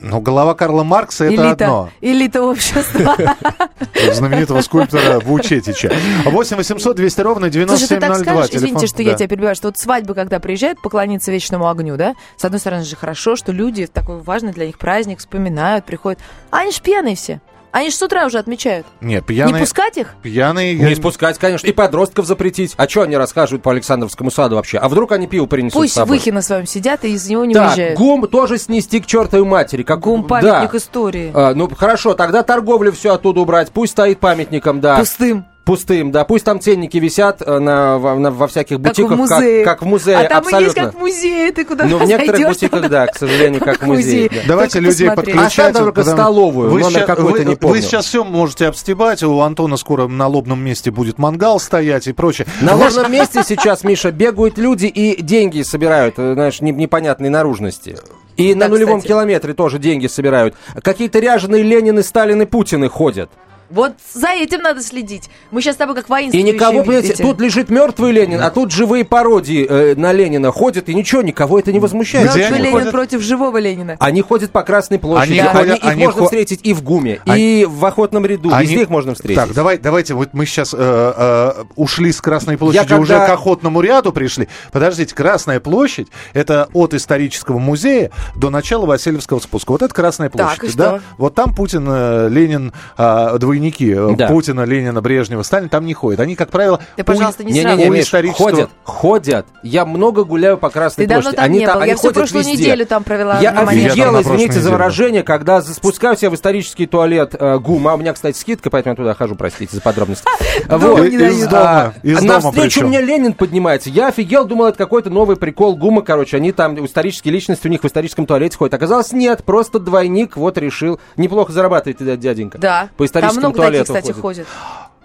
Но 0.00 0.20
голова 0.20 0.54
Карла 0.54 0.84
Маркса 0.84 1.24
это 1.24 1.34
элита, 1.34 1.50
одно. 1.50 1.90
элита 2.00 2.42
общества. 2.42 3.16
Знаменитого 4.12 4.60
скульптора 4.60 5.18
Вучетича. 5.20 5.92
8 6.24 6.56
800 6.56 6.96
200 6.96 7.20
ровно 7.20 7.50
Слушай, 7.50 7.88
ты 7.88 8.00
так 8.00 8.10
9702. 8.10 8.14
скажешь, 8.16 8.50
извините, 8.54 8.86
что 8.86 9.02
я 9.02 9.14
тебя 9.14 9.28
перебиваю, 9.28 9.56
что 9.56 9.68
вот 9.68 9.78
свадьбы, 9.78 10.14
когда 10.14 10.38
приезжают 10.38 10.80
поклониться 10.80 11.32
вечному 11.32 11.68
огню, 11.68 11.96
да, 11.96 12.14
с 12.36 12.44
одной 12.44 12.60
стороны 12.60 12.84
же 12.84 12.94
хорошо, 12.96 13.34
что 13.34 13.50
люди 13.50 13.86
такой 13.86 14.18
важный 14.20 14.52
для 14.52 14.66
них 14.66 14.78
праздник 14.78 15.18
вспоминают, 15.18 15.84
приходят, 15.84 16.20
а 16.50 16.58
они 16.58 16.70
ж 16.72 16.80
пьяные 16.80 17.16
все. 17.16 17.40
Они 17.72 17.90
ж 17.90 17.94
с 17.94 18.02
утра 18.02 18.26
уже 18.26 18.38
отмечают. 18.38 18.86
Нет, 19.00 19.22
Не 19.28 19.34
пьяные... 19.34 19.60
пускать 19.60 19.96
их? 19.98 20.14
Пьяные... 20.22 20.74
Не 20.74 20.94
спускать, 20.94 21.38
конечно. 21.38 21.66
И 21.66 21.72
подростков 21.72 22.26
запретить. 22.26 22.74
А 22.76 22.88
что 22.88 23.02
они 23.02 23.16
расскажут 23.16 23.62
по 23.62 23.70
Александровскому 23.72 24.30
саду 24.30 24.56
вообще? 24.56 24.78
А 24.78 24.88
вдруг 24.88 25.12
они 25.12 25.26
пиво 25.26 25.46
принесут 25.46 25.74
Пусть 25.80 25.92
с 25.92 25.96
собой? 25.96 26.16
выхи 26.18 26.30
на 26.30 26.42
своем 26.42 26.66
сидят 26.66 27.04
и 27.04 27.12
из 27.12 27.28
него 27.28 27.44
не 27.44 27.54
так, 27.54 27.70
уезжают. 27.70 27.98
ГУМ 27.98 28.26
тоже 28.28 28.58
снести 28.58 29.00
к 29.00 29.06
чертовой 29.06 29.46
матери. 29.46 29.82
Как... 29.82 30.00
Гум 30.00 30.22
Да. 30.22 30.28
памятник 30.28 30.74
истории. 30.74 31.30
А, 31.34 31.54
ну 31.54 31.68
хорошо, 31.74 32.14
тогда 32.14 32.42
торговлю 32.42 32.92
все 32.92 33.14
оттуда 33.14 33.40
убрать. 33.40 33.70
Пусть 33.72 33.92
стоит 33.92 34.18
памятником, 34.20 34.80
да. 34.80 34.96
Пустым. 34.98 35.44
Пустым, 35.68 36.10
да. 36.12 36.24
Пусть 36.24 36.46
там 36.46 36.60
ценники 36.60 36.96
висят 36.96 37.42
э, 37.44 37.58
на, 37.58 37.98
во, 37.98 38.14
на- 38.18 38.30
во 38.30 38.48
всяких 38.48 38.78
Как 38.78 38.78
в 38.78 38.82
бутиках, 38.88 39.18
музее. 39.18 39.64
как, 39.64 39.82
в 39.82 39.84
музее, 39.84 40.16
а 40.16 40.24
там 40.28 40.42
и 40.42 40.46
есть 40.46 40.54
абсолютно. 40.54 40.82
как 40.82 40.94
в 40.94 40.98
музее, 40.98 41.52
ты 41.52 41.64
куда 41.66 41.84
Ну, 41.84 41.98
в 41.98 42.04
некоторых 42.06 42.36
зайдешь, 42.40 42.54
бутиках, 42.54 42.80
там 42.80 42.90
да, 42.90 43.06
к 43.08 43.16
сожалению, 43.16 43.60
как 43.60 43.82
в 43.82 43.86
музее. 43.86 44.30
да. 44.30 44.36
Давайте 44.48 44.72
Только 44.78 44.86
людей 44.88 45.10
подключать. 45.10 45.46
Оставь 45.46 45.72
только 45.76 46.00
потому- 46.00 46.16
столовую, 46.16 46.70
номер 46.70 46.84
сейчас- 46.86 47.06
какой-то 47.06 47.38
вы- 47.40 47.44
не 47.44 47.56
помню. 47.56 47.76
Вы 47.76 47.82
сейчас 47.82 48.06
все 48.06 48.24
можете 48.24 48.66
обстебать, 48.66 49.22
у 49.22 49.40
Антона 49.40 49.76
скоро 49.76 50.08
на 50.08 50.26
лобном 50.26 50.64
месте 50.64 50.90
будет 50.90 51.18
мангал 51.18 51.60
стоять 51.60 52.06
и 52.06 52.12
прочее. 52.14 52.46
На 52.62 52.74
ложном 52.74 53.12
месте 53.12 53.42
сейчас, 53.46 53.84
Миша, 53.84 54.10
бегают 54.10 54.56
люди 54.56 54.86
и 54.86 55.20
деньги 55.22 55.60
собирают, 55.60 56.14
э, 56.18 56.32
знаешь, 56.32 56.62
не- 56.62 56.72
непонятной 56.72 57.28
наружности. 57.28 57.96
И 58.38 58.54
на 58.54 58.66
Да, 58.66 58.68
нулевом 58.68 59.00
кстати. 59.00 59.08
километре 59.12 59.52
тоже 59.52 59.78
деньги 59.78 60.06
собирают. 60.06 60.54
Какие-то 60.82 61.18
ряженые 61.18 61.62
Ленины, 61.62 62.02
Сталины, 62.02 62.46
Путины 62.46 62.88
ходят. 62.88 63.28
Вот 63.70 63.92
за 64.14 64.28
этим 64.28 64.62
надо 64.62 64.82
следить. 64.82 65.28
Мы 65.50 65.60
сейчас 65.60 65.74
с 65.74 65.78
тобой 65.78 65.94
как 65.94 66.06
И 66.06 66.10
воинствующие 66.10 66.52
никого, 66.54 66.82
понимаете, 66.82 67.22
тут 67.22 67.38
лежит 67.40 67.68
мертвый 67.68 68.12
Ленин, 68.12 68.40
а 68.42 68.50
тут 68.50 68.72
живые 68.72 69.04
пародии 69.04 69.66
э, 69.68 69.94
на 69.94 70.12
Ленина 70.12 70.50
ходят, 70.52 70.88
и 70.88 70.94
ничего, 70.94 71.20
никого 71.22 71.58
это 71.58 71.70
не 71.72 71.78
возмущает. 71.78 72.30
Где 72.30 72.38
Мертвый 72.40 72.56
они 72.58 72.64
Ленин 72.68 72.78
ходят? 72.78 72.90
против 72.92 73.20
живого 73.20 73.58
Ленина. 73.58 73.96
Они 74.00 74.22
ходят 74.22 74.52
по 74.52 74.62
Красной 74.62 74.98
площади, 74.98 75.32
Они 75.32 75.40
они, 75.40 75.48
ходят- 75.50 75.78
их 75.78 75.84
они 75.84 76.04
можно 76.04 76.20
хо- 76.20 76.24
встретить 76.26 76.60
и 76.62 76.72
в 76.72 76.82
ГУМе, 76.82 77.20
Они- 77.26 77.60
и 77.62 77.64
в 77.66 77.84
Охотном 77.84 78.24
ряду, 78.24 78.50
Они- 78.52 78.66
везде 78.68 78.82
их 78.82 78.88
можно 78.88 79.14
встретить. 79.14 79.36
Так, 79.42 79.52
давай, 79.52 79.76
давайте, 79.76 80.14
вот 80.14 80.30
мы 80.32 80.46
сейчас 80.46 80.72
э, 80.72 80.78
э, 80.78 81.64
ушли 81.76 82.10
с 82.10 82.20
Красной 82.22 82.56
площади, 82.56 82.86
когда- 82.88 83.02
уже 83.02 83.14
к 83.18 83.28
Охотному 83.28 83.80
ряду 83.82 84.12
пришли. 84.12 84.48
Подождите, 84.72 85.14
Красная 85.14 85.60
площадь, 85.60 86.08
это 86.32 86.68
от 86.72 86.94
исторического 86.94 87.58
музея 87.58 88.10
до 88.34 88.48
начала 88.48 88.86
Васильевского 88.86 89.40
спуска. 89.40 89.72
Вот 89.72 89.82
это 89.82 89.92
Красная 89.92 90.30
площадь, 90.30 90.74
и 90.74 90.76
да? 90.76 90.98
что? 90.98 91.02
Вот 91.18 91.34
там 91.34 91.54
Путин, 91.54 91.86
э, 91.86 92.28
Ленин, 92.30 92.72
а, 92.96 93.36
двойники 93.36 93.57
э, 93.66 94.14
Да. 94.16 94.28
Путина, 94.28 94.62
Ленина, 94.64 95.00
Брежнева, 95.02 95.42
Сталин 95.42 95.68
там 95.68 95.84
не 95.86 95.94
ходят. 95.94 96.20
Они, 96.20 96.34
как 96.36 96.50
правило, 96.50 96.80
Ты, 96.96 97.04
пожалуйста, 97.04 97.44
не 97.44 97.52
Не-не-не, 97.52 97.66
сравнивай. 97.68 97.90
у 97.90 97.92
Миш, 97.94 98.04
исторического- 98.06 98.50
ходят, 98.50 98.70
ходят. 98.84 99.46
Я 99.62 99.84
много 99.84 100.24
гуляю 100.24 100.58
по 100.58 100.70
Красной 100.70 101.04
Ты 101.04 101.08
давно 101.08 101.22
площади. 101.22 101.36
там 101.36 101.44
они 101.44 101.58
не 101.58 101.66
там, 101.66 101.74
был. 101.74 101.82
они 101.82 101.90
Я 101.90 101.96
всю 101.96 102.10
прошлую 102.12 102.44
везде. 102.44 102.56
неделю 102.62 102.86
там 102.86 103.04
провела 103.04 103.40
Я 103.40 103.52
на. 103.52 103.70
Я 103.72 103.88
офигел, 103.88 104.12
на 104.12 104.22
извините 104.22 104.60
за 104.60 104.70
выражение, 104.70 105.22
когда 105.22 105.60
за- 105.60 105.74
спускаю 105.74 106.16
себя 106.16 106.30
в 106.30 106.34
исторический 106.34 106.86
туалет 106.86 107.34
э, 107.38 107.58
ГУМ, 107.58 107.88
а 107.88 107.94
у 107.94 107.98
меня, 107.98 108.12
кстати, 108.12 108.36
скидка, 108.38 108.70
поэтому 108.70 108.92
я 108.92 108.96
туда 108.96 109.14
хожу, 109.14 109.34
простите 109.34 109.74
за 109.74 109.82
подробности. 109.82 110.24
Вот. 110.68 111.00
не. 111.08 111.16
Из 111.16 111.46
А, 111.46 111.48
дома, 111.50 111.94
а 112.04 112.20
навстречу 112.22 112.80
причем. 112.80 112.86
мне 112.88 113.00
Ленин 113.00 113.32
поднимается. 113.32 113.90
Я 113.90 114.08
офигел, 114.08 114.44
думал, 114.44 114.66
это 114.66 114.78
какой-то 114.78 115.10
новый 115.10 115.36
прикол 115.36 115.76
ГУМа, 115.76 116.02
короче. 116.02 116.36
Они 116.36 116.52
там, 116.52 116.84
исторические 116.84 117.32
личности 117.32 117.66
у 117.66 117.70
них 117.70 117.82
в 117.82 117.86
историческом 117.86 118.26
туалете 118.26 118.56
ходят. 118.56 118.74
Оказалось, 118.74 119.12
нет, 119.12 119.44
просто 119.44 119.78
двойник 119.78 120.36
вот 120.36 120.58
решил. 120.58 121.00
Неплохо 121.16 121.52
зарабатывает 121.52 122.00
этот 122.00 122.20
дяденька. 122.20 122.58
Да. 122.58 122.88
По 122.96 123.04
историческому 123.04 123.47
много 123.48 123.62
таких, 123.62 123.86
туалету 123.86 123.94
кстати, 123.94 124.12
ходит. 124.20 124.46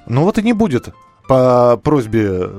Ну 0.08 0.24
вот 0.24 0.38
и 0.38 0.42
не 0.42 0.54
будет 0.54 0.94
по 1.28 1.80
просьбе 1.82 2.50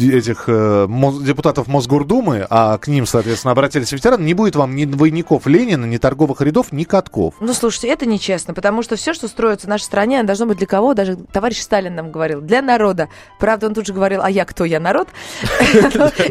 этих 0.00 0.44
э, 0.46 0.86
депутатов 1.22 1.66
Мосгордумы, 1.66 2.46
а 2.48 2.78
к 2.78 2.86
ним, 2.86 3.06
соответственно, 3.06 3.52
обратились 3.52 3.90
ветераны, 3.90 4.22
не 4.22 4.34
будет 4.34 4.54
вам 4.54 4.76
ни 4.76 4.84
двойников 4.84 5.46
Ленина, 5.46 5.84
ни 5.84 5.96
торговых 5.96 6.40
рядов, 6.40 6.70
ни 6.70 6.84
катков. 6.84 7.34
Ну, 7.40 7.52
слушайте, 7.52 7.88
это 7.88 8.06
нечестно, 8.06 8.54
потому 8.54 8.82
что 8.82 8.94
все, 8.96 9.14
что 9.14 9.26
строится 9.26 9.66
в 9.66 9.70
нашей 9.70 9.84
стране, 9.84 10.20
оно 10.20 10.28
должно 10.28 10.46
быть 10.46 10.58
для 10.58 10.66
кого? 10.66 10.94
Даже 10.94 11.16
товарищ 11.16 11.60
Сталин 11.60 11.94
нам 11.94 12.12
говорил. 12.12 12.40
Для 12.40 12.62
народа. 12.62 13.08
Правда, 13.40 13.66
он 13.66 13.74
тут 13.74 13.86
же 13.86 13.92
говорил, 13.92 14.20
а 14.22 14.30
я 14.30 14.44
кто? 14.44 14.64
Я 14.64 14.78
народ. 14.78 15.08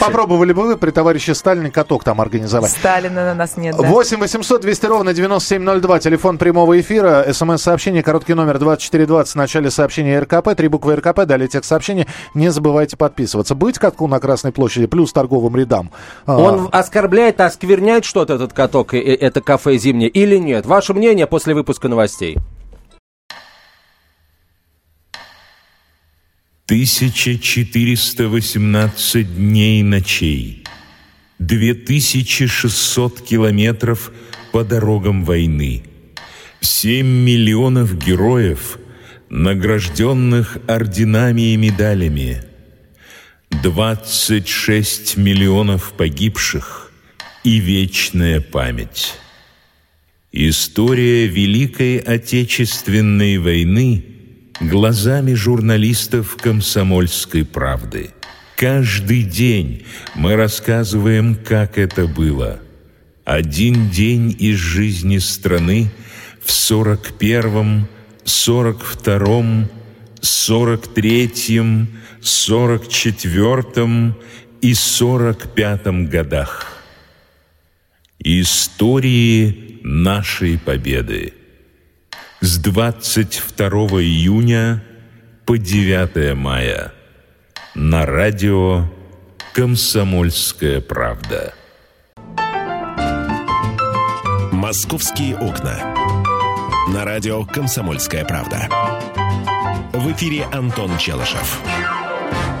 Попробовали, 0.00 0.52
бы 0.52 0.62
вы 0.62 0.76
при, 0.76 0.90
товарище 0.90 1.34
Сталине 1.34 1.70
каток 1.70 2.02
там 2.02 2.20
организовать. 2.20 2.72
Сталина 2.72 3.24
на 3.24 3.34
нас 3.34 3.56
нет, 3.56 3.76
да. 3.76 3.86
8 3.86 4.18
800 4.18 4.62
200 4.62 4.86
ровно 4.86 5.14
9702, 5.14 5.98
телефон 6.00 6.38
прямого 6.38 6.80
эфира, 6.80 7.32
смс-сообщение, 7.32 8.02
короткий 8.02 8.34
номер 8.34 8.58
2420, 8.58 9.32
в 9.32 9.36
начале 9.36 9.70
сообщения 9.70 9.91
РКП, 10.00 10.54
три 10.56 10.68
буквы 10.68 10.96
РКП, 10.96 11.24
далее 11.26 11.48
текст 11.48 11.68
сообщения, 11.68 12.06
не 12.34 12.50
забывайте 12.50 12.96
подписываться. 12.96 13.54
Быть 13.54 13.78
катку 13.78 14.06
на 14.08 14.18
Красной 14.20 14.52
площади, 14.52 14.86
плюс 14.86 15.12
торговым 15.12 15.56
рядам. 15.56 15.90
А, 16.24 16.38
Он 16.38 16.68
оскорбляет, 16.72 17.40
оскверняет 17.40 18.04
что-то 18.04 18.34
этот 18.34 18.52
каток, 18.52 18.94
и- 18.94 18.98
это 18.98 19.40
кафе 19.40 19.76
зимнее, 19.76 20.08
или 20.08 20.36
нет? 20.36 20.66
Ваше 20.66 20.94
мнение 20.94 21.26
после 21.26 21.54
выпуска 21.54 21.88
новостей. 21.88 22.38
1418 28.02 29.36
дней 29.36 29.80
и 29.80 29.82
ночей, 29.82 30.64
2600 31.38 33.20
километров 33.20 34.10
по 34.52 34.64
дорогам 34.64 35.24
войны, 35.24 35.82
7 36.60 37.06
миллионов 37.06 37.94
героев, 37.96 38.78
награжденных 39.32 40.58
орденами 40.68 41.54
и 41.54 41.56
медалями, 41.56 42.42
26 43.62 45.16
миллионов 45.16 45.94
погибших 45.94 46.92
и 47.42 47.56
вечная 47.56 48.42
память. 48.42 49.14
История 50.32 51.26
Великой 51.28 51.96
Отечественной 51.96 53.38
войны 53.38 54.04
глазами 54.60 55.32
журналистов 55.32 56.36
«Комсомольской 56.36 57.46
правды». 57.46 58.10
Каждый 58.54 59.22
день 59.22 59.86
мы 60.14 60.36
рассказываем, 60.36 61.36
как 61.36 61.78
это 61.78 62.06
было. 62.06 62.60
Один 63.24 63.88
день 63.88 64.36
из 64.38 64.58
жизни 64.58 65.16
страны 65.16 65.90
в 66.42 66.50
41-м, 66.50 67.88
42-м, 68.24 69.68
43-м, 70.20 71.88
44-м 72.20 74.16
и 74.60 74.72
45-м 74.72 76.06
годах. 76.06 76.66
Истории 78.18 79.80
нашей 79.82 80.58
победы. 80.58 81.34
С 82.40 82.58
22 82.58 83.68
июня 84.02 84.82
по 85.44 85.58
9 85.58 86.36
мая 86.36 86.92
на 87.74 88.06
радио 88.06 88.88
«Комсомольская 89.52 90.80
правда». 90.80 91.54
«Московские 94.52 95.36
окна». 95.36 96.01
На 96.88 97.04
радио 97.04 97.44
«Комсомольская 97.44 98.24
правда». 98.24 98.68
В 99.92 100.10
эфире 100.12 100.44
Антон 100.52 100.98
Челышев. 100.98 101.60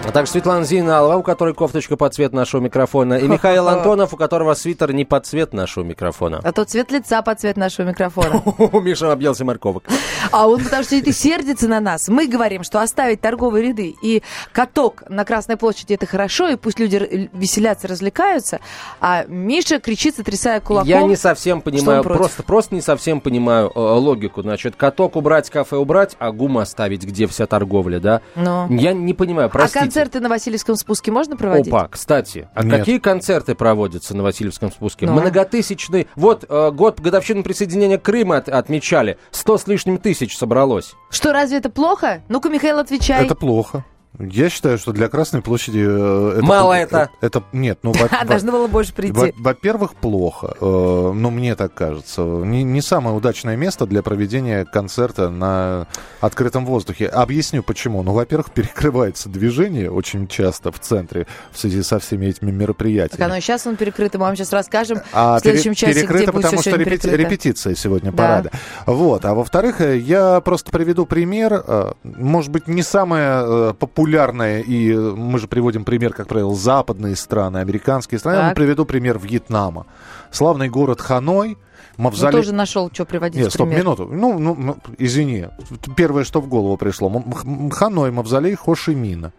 А 0.04 0.10
также 0.10 0.32
Светлана 0.32 0.64
Зейналова, 0.64 1.16
у 1.16 1.22
которой 1.22 1.54
кофточка 1.54 1.96
под 1.96 2.12
цвет 2.12 2.32
нашего 2.32 2.60
микрофона, 2.60 3.14
и 3.14 3.28
Михаил 3.28 3.68
Антонов, 3.68 4.12
у 4.12 4.16
которого 4.16 4.54
свитер 4.54 4.92
не 4.92 5.04
под 5.04 5.26
цвет 5.26 5.52
нашего 5.52 5.84
микрофона. 5.84 6.40
А 6.42 6.52
то 6.52 6.64
цвет 6.64 6.90
лица 6.90 7.22
под 7.22 7.38
цвет 7.40 7.56
нашего 7.56 7.86
микрофона. 7.86 8.42
Миша 8.82 9.12
объелся 9.12 9.44
морковок. 9.44 9.84
А 10.32 10.48
он 10.48 10.62
потому 10.62 10.82
что 10.82 10.96
это 10.96 11.12
сердится 11.12 11.68
на 11.68 11.78
нас. 11.78 12.08
Мы 12.08 12.26
говорим, 12.26 12.64
что 12.64 12.80
оставить 12.80 13.20
торговые 13.20 13.68
ряды 13.68 13.94
и 14.02 14.22
каток 14.50 15.04
на 15.08 15.24
Красной 15.24 15.56
площади 15.56 15.94
это 15.94 16.06
хорошо, 16.06 16.48
и 16.48 16.56
пусть 16.56 16.80
люди 16.80 17.30
веселятся, 17.32 17.86
развлекаются. 17.86 18.58
А 19.00 19.24
Миша 19.26 19.78
кричит, 19.78 20.16
сотрясая 20.16 20.60
кулаком. 20.60 20.88
Я 20.88 21.02
не 21.02 21.16
совсем 21.16 21.60
понимаю, 21.60 22.02
просто, 22.02 22.42
просто 22.42 22.74
не 22.74 22.80
совсем 22.80 23.20
понимаю 23.20 23.70
э, 23.72 23.78
логику. 23.78 24.42
Значит, 24.42 24.74
каток 24.74 25.14
убрать, 25.14 25.48
кафе 25.48 25.76
убрать, 25.76 26.16
а 26.18 26.32
гум 26.32 26.58
оставить, 26.58 27.04
где 27.04 27.28
вся 27.28 27.46
торговля, 27.46 28.00
да? 28.00 28.20
Но. 28.34 28.66
Я 28.68 28.92
не 28.92 29.14
понимаю, 29.14 29.46
А 29.46 29.50
простите. 29.50 29.91
Концерты 29.92 30.20
на 30.20 30.28
Васильевском 30.28 30.76
спуске 30.76 31.10
можно 31.12 31.36
проводить? 31.36 31.68
Опа, 31.68 31.88
кстати, 31.88 32.48
а 32.54 32.64
Нет. 32.64 32.78
какие 32.78 32.98
концерты 32.98 33.54
проводятся 33.54 34.16
на 34.16 34.22
Васильевском 34.22 34.72
спуске? 34.72 35.06
Ну. 35.06 35.12
Многотысячный. 35.12 36.08
Вот 36.16 36.44
э, 36.48 36.70
год 36.72 37.00
годовщины 37.00 37.42
присоединения 37.42 37.98
Крыма 37.98 38.38
от- 38.38 38.48
отмечали. 38.48 39.18
Сто 39.30 39.58
с 39.58 39.66
лишним 39.66 39.98
тысяч 39.98 40.36
собралось. 40.36 40.94
Что, 41.10 41.32
разве 41.32 41.58
это 41.58 41.68
плохо? 41.70 42.22
Ну-ка, 42.28 42.48
Михаил, 42.48 42.78
отвечай. 42.78 43.24
Это 43.24 43.34
плохо. 43.34 43.84
Я 44.18 44.50
считаю, 44.50 44.76
что 44.76 44.92
для 44.92 45.08
Красной 45.08 45.40
площади... 45.40 45.78
э, 45.82 46.32
это, 46.36 46.44
Мало 46.44 46.74
это. 46.74 47.08
Это, 47.22 47.42
нет, 47.52 47.78
ну... 47.82 47.92
во- 47.92 48.06
А, 48.10 48.24
во- 48.24 48.28
должно 48.28 48.52
было 48.52 48.66
больше 48.66 48.92
Во- 48.92 48.96
прийти. 48.96 49.34
Во-первых, 49.38 49.94
плохо. 49.94 50.54
Э, 50.60 51.12
Ну, 51.14 51.30
мне 51.30 51.54
так 51.56 51.72
кажется. 51.72 52.20
Не, 52.20 52.62
не 52.62 52.82
самое 52.82 53.16
удачное 53.16 53.56
место 53.56 53.86
для 53.86 54.02
проведения 54.02 54.66
концерта 54.66 55.30
на 55.30 55.86
открытом 56.20 56.66
воздухе. 56.66 57.06
Объясню 57.06 57.62
почему. 57.62 58.02
Ну, 58.02 58.12
во-первых, 58.12 58.50
перекрывается 58.54 59.30
движение 59.30 59.90
очень 59.90 60.28
часто 60.28 60.70
в 60.72 60.78
центре 60.78 61.26
в 61.50 61.58
связи 61.58 61.82
со 61.82 61.98
всеми 61.98 62.26
этими 62.26 62.50
Так 62.50 62.60
мероприятиями. 62.60 63.24
оно 63.24 63.36
и 63.36 63.40
сейчас 63.40 63.66
он 63.66 63.76
перекрыт, 63.76 64.12
мы 64.14 64.20
вам 64.20 64.36
сейчас 64.36 64.52
расскажем 64.52 65.00
А 65.14 65.38
в 65.38 65.40
следующем 65.40 65.72
пере- 65.72 65.76
часе, 65.94 65.94
перекрыто, 66.00 66.22
где 66.24 66.32
будет 66.32 66.42
потому 66.44 66.60
что 66.60 66.70
репети- 66.72 66.84
перекрыто. 66.84 67.16
репетиция 67.16 67.74
сегодня 67.74 68.12
Да. 68.12 68.16
парада. 68.18 68.50
Вот. 68.84 69.24
А 69.24 69.32
во-вторых, 69.34 69.80
э, 69.80 69.96
я 69.96 70.40
просто 70.42 70.70
приведу 70.70 71.06
пример. 71.06 71.64
э, 71.66 71.92
Может 72.04 72.50
быть, 72.50 72.68
не 72.68 72.82
самое 72.82 73.42
э, 73.70 73.74
популярное, 74.02 74.60
и 74.60 74.92
э, 74.92 74.96
мы 74.96 75.38
же 75.38 75.46
приводим 75.46 75.84
пример, 75.84 76.12
как 76.12 76.26
правило, 76.26 76.54
западные 76.54 77.16
страны, 77.16 77.58
американские 77.58 78.18
страны. 78.18 78.36
Я 78.36 78.42
Так. 78.48 78.56
приведу 78.56 78.84
пример 78.84 79.18
Вьетнама. 79.18 79.86
Славный 80.30 80.68
город 80.68 81.00
Ханой. 81.00 81.56
Ну, 81.98 82.04
Мавзолей... 82.04 82.40
тоже 82.40 82.52
нашел, 82.52 82.90
что 82.92 83.04
приводить 83.04 83.42
Нет, 83.42 83.52
стоп, 83.52 83.68
пример. 83.68 83.84
минуту. 83.84 84.08
Ну, 84.10 84.38
ну, 84.38 84.54
ну, 84.58 84.76
извини. 84.98 85.48
Первое, 85.96 86.24
что 86.24 86.40
в 86.40 86.48
голову 86.48 86.76
пришло. 86.76 87.22
Ханой, 87.70 88.10
мавзолей 88.10 88.54
Хошимина. 88.54 89.32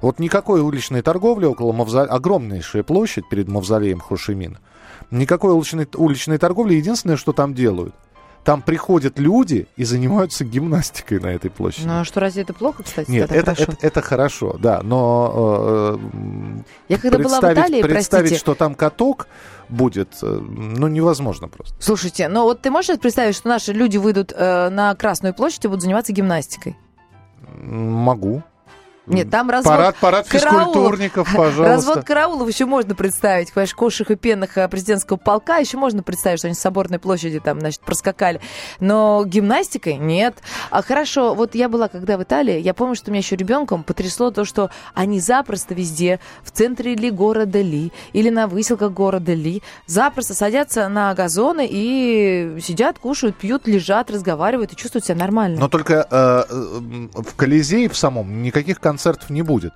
Вот 0.00 0.18
никакой 0.18 0.60
уличной 0.60 1.02
торговли 1.02 1.44
около 1.44 1.72
мавзолея, 1.72 2.10
огромнейшая 2.10 2.82
площадь 2.82 3.28
перед 3.28 3.48
мавзолеем 3.48 4.00
Хошимина. 4.00 4.58
Никакой 5.10 5.52
уличной, 5.52 5.86
уличной 5.94 6.38
торговли. 6.38 6.74
Единственное, 6.74 7.16
что 7.16 7.32
там 7.32 7.54
делают, 7.54 7.94
там 8.46 8.62
приходят 8.62 9.18
люди 9.18 9.66
и 9.74 9.82
занимаются 9.82 10.44
гимнастикой 10.44 11.18
на 11.18 11.26
этой 11.26 11.50
площади. 11.50 11.84
Ну 11.84 12.00
а 12.00 12.04
что, 12.04 12.20
разве 12.20 12.42
это 12.42 12.54
плохо, 12.54 12.84
кстати? 12.84 13.10
Нет, 13.10 13.32
это, 13.32 13.56
хорошо? 13.56 13.72
Это, 13.72 13.86
это 13.86 14.02
хорошо, 14.02 14.56
да, 14.60 14.82
но 14.84 15.98
э, 15.98 16.58
Я 16.88 16.98
когда 16.98 17.18
была 17.18 17.40
в 17.40 17.42
Италии, 17.42 17.82
представить, 17.82 18.28
простите... 18.28 18.38
что 18.38 18.54
там 18.54 18.76
каток 18.76 19.26
будет, 19.68 20.10
э, 20.22 20.26
ну, 20.26 20.86
невозможно 20.86 21.48
просто. 21.48 21.74
Слушайте, 21.80 22.28
ну 22.28 22.44
вот 22.44 22.62
ты 22.62 22.70
можешь 22.70 23.00
представить, 23.00 23.34
что 23.34 23.48
наши 23.48 23.72
люди 23.72 23.96
выйдут 23.96 24.32
э, 24.32 24.68
на 24.68 24.94
Красную 24.94 25.34
площадь 25.34 25.64
и 25.64 25.68
будут 25.68 25.82
заниматься 25.82 26.12
гимнастикой? 26.12 26.76
Могу. 27.60 28.44
Нет, 29.06 29.30
там 29.30 29.50
развод 29.50 29.72
Парад, 29.72 29.96
парад 29.96 30.26
физкультурников, 30.26 31.28
пожалуйста. 31.36 31.64
Развод 31.64 32.04
караулов 32.04 32.48
еще 32.48 32.66
можно 32.66 32.94
представить. 32.94 33.52
Понимаешь, 33.52 33.74
кошек 33.74 34.10
и 34.10 34.16
пенных 34.16 34.58
э, 34.58 34.68
президентского 34.68 35.16
полка 35.16 35.58
еще 35.58 35.76
можно 35.76 36.02
представить, 36.02 36.40
что 36.40 36.48
они 36.48 36.54
с 36.54 36.58
Соборной 36.58 36.98
площади 36.98 37.38
там, 37.38 37.60
значит, 37.60 37.80
проскакали. 37.82 38.40
Но 38.80 39.24
гимнастикой 39.24 39.96
нет. 39.96 40.38
А 40.70 40.82
хорошо, 40.82 41.34
вот 41.34 41.54
я 41.54 41.68
была 41.68 41.88
когда 41.88 42.18
в 42.18 42.22
Италии, 42.22 42.58
я 42.58 42.74
помню, 42.74 42.96
что 42.96 43.10
меня 43.10 43.20
еще 43.20 43.36
ребенком 43.36 43.84
потрясло 43.84 44.30
то, 44.30 44.44
что 44.44 44.70
они 44.94 45.20
запросто 45.20 45.74
везде, 45.74 46.18
в 46.42 46.50
центре 46.50 46.94
ли 46.96 47.10
города 47.10 47.60
ли, 47.60 47.92
или 48.12 48.30
на 48.30 48.48
выселках 48.48 48.92
города 48.92 49.34
ли, 49.34 49.62
запросто 49.86 50.34
садятся 50.34 50.88
на 50.88 51.14
газоны 51.14 51.66
и 51.70 52.58
сидят, 52.60 52.98
кушают, 52.98 53.36
пьют, 53.36 53.68
лежат, 53.68 54.10
разговаривают 54.10 54.72
и 54.72 54.76
чувствуют 54.76 55.04
себя 55.04 55.16
нормально. 55.16 55.60
Но 55.60 55.68
только 55.68 56.06
э, 56.10 56.44
в 57.14 57.36
Колизее 57.36 57.88
в 57.88 57.96
самом 57.96 58.42
никаких 58.42 58.80
концертов 58.80 58.95
концертов 58.96 59.30
не 59.30 59.42
будет. 59.42 59.74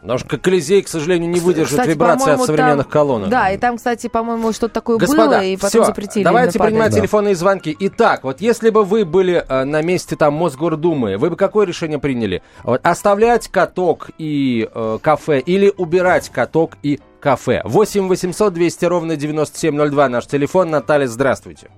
Потому 0.00 0.18
что 0.18 0.36
Колизей, 0.36 0.82
к 0.82 0.88
сожалению, 0.88 1.30
не 1.30 1.38
выдержит 1.38 1.78
кстати, 1.78 1.90
вибрации 1.90 2.32
от 2.32 2.42
современных 2.42 2.86
там, 2.86 2.92
колонок. 2.92 3.28
Да, 3.28 3.52
и 3.52 3.56
там, 3.56 3.76
кстати, 3.76 4.08
по-моему, 4.08 4.52
что-то 4.52 4.74
такое 4.74 4.98
Господа, 4.98 5.28
было, 5.28 5.44
и 5.44 5.54
потом 5.54 5.68
все, 5.68 5.84
запретили. 5.84 6.24
Давайте 6.24 6.58
принимать 6.58 6.90
да. 6.90 6.98
телефонные 6.98 7.36
звонки. 7.36 7.76
Итак, 7.78 8.24
вот 8.24 8.40
если 8.40 8.70
бы 8.70 8.82
вы 8.82 9.04
были 9.04 9.44
э, 9.48 9.62
на 9.62 9.80
месте 9.80 10.16
там 10.16 10.34
Мосгордумы, 10.34 11.18
вы 11.18 11.30
бы 11.30 11.36
какое 11.36 11.66
решение 11.66 12.00
приняли? 12.00 12.42
Вот, 12.64 12.80
оставлять 12.84 13.46
каток 13.46 14.10
и 14.18 14.68
э, 14.74 14.98
кафе 15.00 15.38
или 15.38 15.72
убирать 15.76 16.30
каток 16.30 16.72
и 16.82 16.98
кафе? 17.20 17.62
8 17.64 18.08
800 18.08 18.52
200 18.52 18.84
ровно 18.86 19.14
9702 19.14 20.08
наш 20.08 20.26
телефон. 20.26 20.70
Наталья, 20.70 21.06
здравствуйте. 21.06 21.68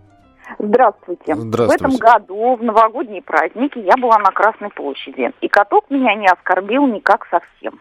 Здравствуйте. 0.59 1.35
Здравствуйте. 1.35 1.85
В 1.85 1.87
этом 1.87 1.97
году, 1.99 2.57
в 2.57 2.63
новогодние 2.63 3.23
праздники, 3.23 3.79
я 3.79 3.97
была 3.97 4.19
на 4.19 4.31
Красной 4.31 4.71
площади. 4.71 5.33
И 5.41 5.49
каток 5.49 5.91
меня 5.91 6.15
не 6.15 6.27
оскорбил 6.27 6.87
никак 6.87 7.27
совсем. 7.31 7.81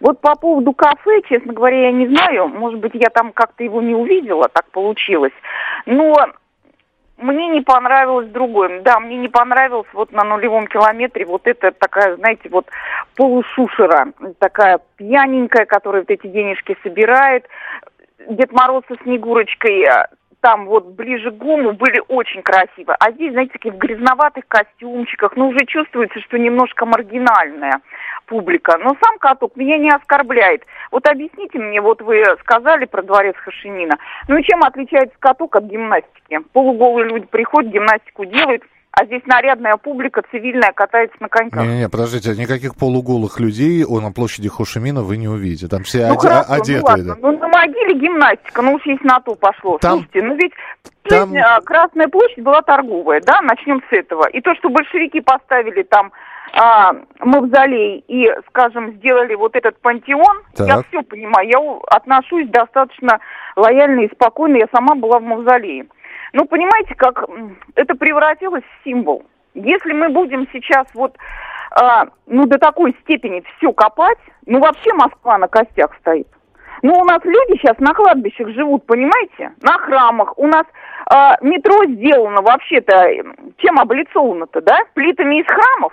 Вот 0.00 0.20
по 0.20 0.34
поводу 0.34 0.72
кафе, 0.72 1.22
честно 1.28 1.52
говоря, 1.52 1.82
я 1.82 1.92
не 1.92 2.08
знаю. 2.08 2.48
Может 2.48 2.80
быть, 2.80 2.92
я 2.94 3.08
там 3.10 3.32
как-то 3.32 3.62
его 3.62 3.80
не 3.80 3.94
увидела, 3.94 4.48
так 4.48 4.66
получилось. 4.70 5.32
Но 5.86 6.14
мне 7.18 7.48
не 7.48 7.60
понравилось 7.60 8.28
другое. 8.28 8.82
Да, 8.82 8.98
мне 8.98 9.16
не 9.16 9.28
понравилось 9.28 9.86
вот 9.92 10.12
на 10.12 10.24
нулевом 10.24 10.66
километре 10.66 11.24
вот 11.24 11.42
это 11.46 11.70
такая, 11.70 12.16
знаете, 12.16 12.48
вот 12.48 12.66
полушушера, 13.16 14.12
такая 14.38 14.80
пьяненькая, 14.96 15.66
которая 15.66 16.02
вот 16.02 16.10
эти 16.10 16.26
денежки 16.26 16.76
собирает. 16.82 17.46
Дед 18.28 18.52
Мороз 18.52 18.84
со 18.88 18.96
Снегурочкой 19.02 19.84
там 20.42 20.66
вот 20.66 20.88
ближе 20.88 21.30
к 21.30 21.36
ГУМу 21.36 21.72
были 21.72 22.02
очень 22.08 22.42
красивые. 22.42 22.96
А 22.98 23.12
здесь, 23.12 23.32
знаете, 23.32 23.52
такие 23.52 23.72
в 23.72 23.78
грязноватых 23.78 24.44
костюмчиках, 24.48 25.36
ну, 25.36 25.48
уже 25.48 25.64
чувствуется, 25.66 26.20
что 26.20 26.36
немножко 26.36 26.84
маргинальная 26.84 27.80
публика. 28.26 28.76
Но 28.78 28.96
сам 29.02 29.18
каток 29.18 29.56
меня 29.56 29.78
не 29.78 29.90
оскорбляет. 29.90 30.64
Вот 30.90 31.06
объясните 31.06 31.58
мне, 31.58 31.80
вот 31.80 32.02
вы 32.02 32.24
сказали 32.40 32.86
про 32.86 33.02
дворец 33.02 33.36
Хашимина. 33.36 33.96
Ну 34.28 34.36
и 34.36 34.42
чем 34.42 34.62
отличается 34.64 35.16
каток 35.20 35.54
от 35.56 35.64
гимнастики? 35.64 36.40
Полуголые 36.52 37.08
люди 37.08 37.26
приходят, 37.26 37.70
гимнастику 37.70 38.24
делают, 38.24 38.64
а 38.92 39.06
здесь 39.06 39.22
нарядная 39.24 39.76
публика, 39.78 40.22
цивильная, 40.30 40.72
катается 40.72 41.16
на 41.20 41.28
коньках. 41.28 41.64
Не-не, 41.64 41.88
подождите, 41.88 42.36
никаких 42.36 42.76
полуголых 42.76 43.40
людей 43.40 43.84
на 43.88 44.12
площади 44.12 44.48
Хошимина 44.48 45.02
вы 45.02 45.16
не 45.16 45.28
увидите. 45.28 45.66
Там 45.66 45.82
все 45.82 46.08
ну, 46.08 46.14
оде- 46.14 46.28
хорошо, 46.28 46.52
одетые. 46.52 46.80
Ну, 46.80 46.84
ладно. 46.84 47.16
ну, 47.22 47.38
на 47.38 47.48
могиле 47.48 47.98
гимнастика, 47.98 48.60
ну 48.60 48.74
уж 48.74 48.84
есть 48.84 49.02
на 49.02 49.20
то 49.20 49.34
пошло. 49.34 49.78
Там... 49.78 50.00
Слушайте, 50.00 50.22
ну 50.22 50.34
ведь 50.36 50.52
там... 51.04 51.34
а, 51.34 51.60
Красная 51.62 52.08
площадь 52.08 52.44
была 52.44 52.60
торговая, 52.60 53.22
да, 53.24 53.40
начнем 53.40 53.82
с 53.88 53.92
этого. 53.92 54.28
И 54.28 54.40
то, 54.42 54.54
что 54.56 54.68
большевики 54.68 55.20
поставили 55.20 55.82
там 55.84 56.12
а, 56.54 56.92
мавзолей 57.20 58.04
и, 58.08 58.28
скажем, 58.48 58.92
сделали 58.96 59.34
вот 59.34 59.56
этот 59.56 59.80
пантеон, 59.80 60.42
так. 60.54 60.68
я 60.68 60.82
все 60.82 61.02
понимаю, 61.02 61.48
я 61.48 61.96
отношусь 61.96 62.48
достаточно 62.50 63.20
лояльно 63.56 64.00
и 64.00 64.12
спокойно, 64.12 64.56
я 64.58 64.66
сама 64.72 64.94
была 64.94 65.18
в 65.18 65.22
мавзолее. 65.22 65.86
Ну, 66.32 66.46
понимаете, 66.46 66.94
как 66.94 67.24
это 67.74 67.94
превратилось 67.94 68.64
в 68.64 68.84
символ. 68.84 69.24
Если 69.54 69.92
мы 69.92 70.08
будем 70.08 70.48
сейчас 70.52 70.86
вот, 70.94 71.16
а, 71.70 72.06
ну, 72.26 72.46
до 72.46 72.58
такой 72.58 72.96
степени 73.02 73.42
все 73.56 73.72
копать, 73.72 74.18
ну, 74.46 74.60
вообще 74.60 74.92
Москва 74.94 75.36
на 75.38 75.48
костях 75.48 75.94
стоит. 76.00 76.26
Ну, 76.82 76.94
у 76.98 77.04
нас 77.04 77.22
люди 77.24 77.58
сейчас 77.60 77.78
на 77.78 77.94
кладбищах 77.94 78.48
живут, 78.48 78.86
понимаете? 78.86 79.52
На 79.62 79.74
храмах. 79.74 80.36
У 80.38 80.46
нас 80.46 80.64
а, 81.06 81.36
метро 81.40 81.84
сделано 81.84 82.42
вообще-то, 82.42 83.08
чем 83.58 83.78
облицовано-то, 83.78 84.62
да? 84.62 84.78
Плитами 84.94 85.40
из 85.40 85.46
храмов. 85.46 85.92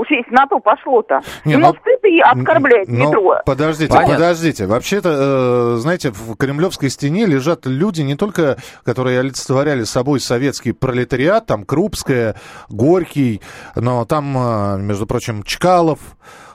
Уж 0.00 0.10
если 0.10 0.30
на 0.30 0.46
то 0.46 0.58
пошло-то. 0.60 1.20
Не, 1.44 1.56
но 1.58 1.72
ну, 1.72 1.78
стыд 1.78 2.02
и 2.04 2.20
оскорбляет 2.20 2.88
но, 2.88 3.08
метро. 3.08 3.34
Подождите, 3.44 3.92
Понятно. 3.92 4.14
подождите. 4.14 4.64
Вообще-то, 4.66 5.74
э, 5.74 5.76
знаете, 5.76 6.10
в 6.10 6.36
Кремлевской 6.36 6.88
стене 6.88 7.26
лежат 7.26 7.66
люди 7.66 8.00
не 8.00 8.14
только, 8.14 8.56
которые 8.82 9.20
олицетворяли 9.20 9.84
собой 9.84 10.20
советский 10.20 10.72
пролетариат, 10.72 11.44
там 11.44 11.64
Крупская, 11.64 12.34
Горький, 12.70 13.42
но 13.76 14.06
там, 14.06 14.34
э, 14.38 14.78
между 14.78 15.06
прочим, 15.06 15.42
Чкалов, 15.42 15.98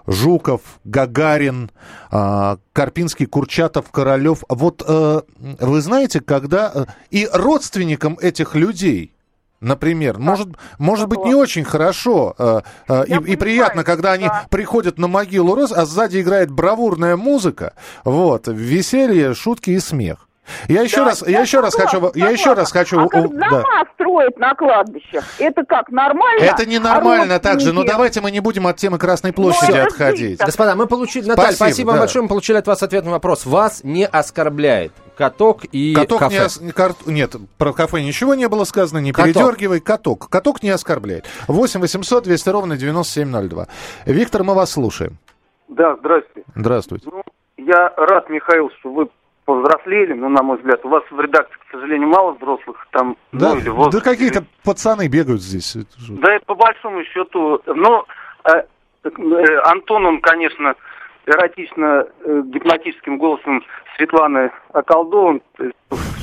Жуков, 0.07 0.61
Гагарин, 0.83 1.69
э, 2.11 2.57
Карпинский, 2.73 3.27
Курчатов, 3.27 3.91
Королев. 3.91 4.43
Вот 4.49 4.83
э, 4.87 5.21
вы 5.37 5.81
знаете, 5.81 6.19
когда... 6.19 6.71
Э, 6.73 6.85
и 7.11 7.29
родственникам 7.31 8.17
этих 8.19 8.55
людей 8.55 9.14
Например, 9.65 10.19
может, 10.19 10.49
может 10.77 11.09
быть, 11.09 11.25
не 11.25 11.33
очень 11.33 11.63
хорошо 11.63 12.35
э, 12.37 12.61
э, 12.87 13.05
и, 13.07 13.31
и 13.31 13.35
приятно, 13.35 13.83
когда 13.83 14.11
они 14.11 14.25
да. 14.27 14.45
приходят 14.51 14.99
на 14.99 15.07
могилу 15.07 15.55
Роз, 15.55 15.71
а 15.71 15.87
сзади 15.87 16.21
играет 16.21 16.51
бравурная 16.51 17.17
музыка, 17.17 17.73
вот, 18.03 18.47
веселье, 18.47 19.33
шутки 19.33 19.71
и 19.71 19.79
смех. 19.79 20.29
Я 20.67 20.81
еще 20.81 20.97
да, 20.97 21.05
раз, 21.05 21.21
я, 21.21 21.29
я 21.29 21.41
еще 21.41 21.59
раз 21.59 21.75
хочу, 21.75 22.11
я 22.15 22.29
еще 22.29 22.53
раз 22.53 22.71
хочу. 22.71 22.99
А 22.99 23.07
как 23.07 23.29
дома 23.29 23.39
да. 23.39 23.83
строят 23.93 24.37
на 24.37 24.53
кладбищах, 24.55 25.23
это 25.39 25.63
как 25.63 25.89
нормально? 25.89 26.43
Это 26.43 26.65
не 26.65 26.79
нормально 26.79 27.35
а 27.35 27.39
также. 27.39 27.73
Но 27.73 27.83
давайте 27.83 28.21
мы 28.21 28.31
не 28.31 28.39
будем 28.39 28.67
от 28.67 28.77
темы 28.77 28.97
Красной 28.97 29.31
ну, 29.35 29.43
площади 29.43 29.77
но 29.77 29.83
отходить. 29.83 30.39
Господа, 30.39 30.75
мы 30.75 30.87
получили, 30.87 31.27
Наталья, 31.27 31.51
спасибо, 31.51 31.69
спасибо 31.69 31.93
да. 31.93 31.99
большое, 31.99 32.23
мы 32.23 32.29
получили 32.29 32.57
от 32.57 32.67
вас 32.67 32.83
ответ 32.83 33.05
на 33.05 33.11
вопрос. 33.11 33.45
Вас 33.45 33.83
не 33.83 34.05
оскорбляет 34.05 34.91
каток 35.15 35.65
и 35.65 35.93
каток 35.95 36.19
кафе. 36.19 36.35
Не 36.35 36.45
ос... 36.45 36.61
Кар... 36.75 36.91
Нет, 37.05 37.35
про 37.57 37.73
кафе 37.73 38.01
ничего 38.01 38.35
не 38.35 38.47
было 38.47 38.63
сказано, 38.65 38.99
не 38.99 39.11
каток. 39.11 39.33
передергивай. 39.33 39.79
Каток. 39.79 40.29
Каток 40.29 40.61
не 40.61 40.69
оскорбляет. 40.69 41.25
8 41.47 41.79
800 41.79 42.23
200 42.23 42.49
ровно 42.49 42.77
9702. 42.77 43.67
Виктор, 44.05 44.43
мы 44.43 44.53
вас 44.53 44.71
слушаем. 44.71 45.17
Да, 45.67 45.95
здравствуйте. 45.95 46.47
Здравствуйте. 46.55 47.09
Ну, 47.11 47.23
я 47.57 47.93
рад, 47.97 48.29
Михаил, 48.29 48.69
что 48.79 48.91
вы 48.91 49.07
повзрослели, 49.45 50.13
ну, 50.13 50.29
на 50.29 50.43
мой 50.43 50.57
взгляд. 50.57 50.83
У 50.83 50.89
вас 50.89 51.03
в 51.09 51.19
редакции, 51.19 51.57
к 51.67 51.71
сожалению, 51.71 52.09
мало 52.09 52.33
взрослых 52.33 52.87
там. 52.91 53.15
Да, 53.31 53.53
ну, 53.53 53.59
или 53.59 53.69
возраст, 53.69 54.03
да 54.03 54.11
какие-то 54.11 54.39
или... 54.39 54.47
пацаны 54.63 55.07
бегают 55.07 55.41
здесь. 55.41 55.77
Да, 56.09 56.39
по 56.45 56.55
большому 56.55 57.03
счету. 57.05 57.61
Но 57.67 58.05
э, 58.43 58.63
э, 59.03 59.09
Антон, 59.63 60.05
он, 60.05 60.21
конечно, 60.21 60.75
эротично 61.25 62.05
э, 62.23 62.41
гипнотическим 62.45 63.17
голосом 63.17 63.63
Светланы 63.95 64.51
околдован, 64.73 65.41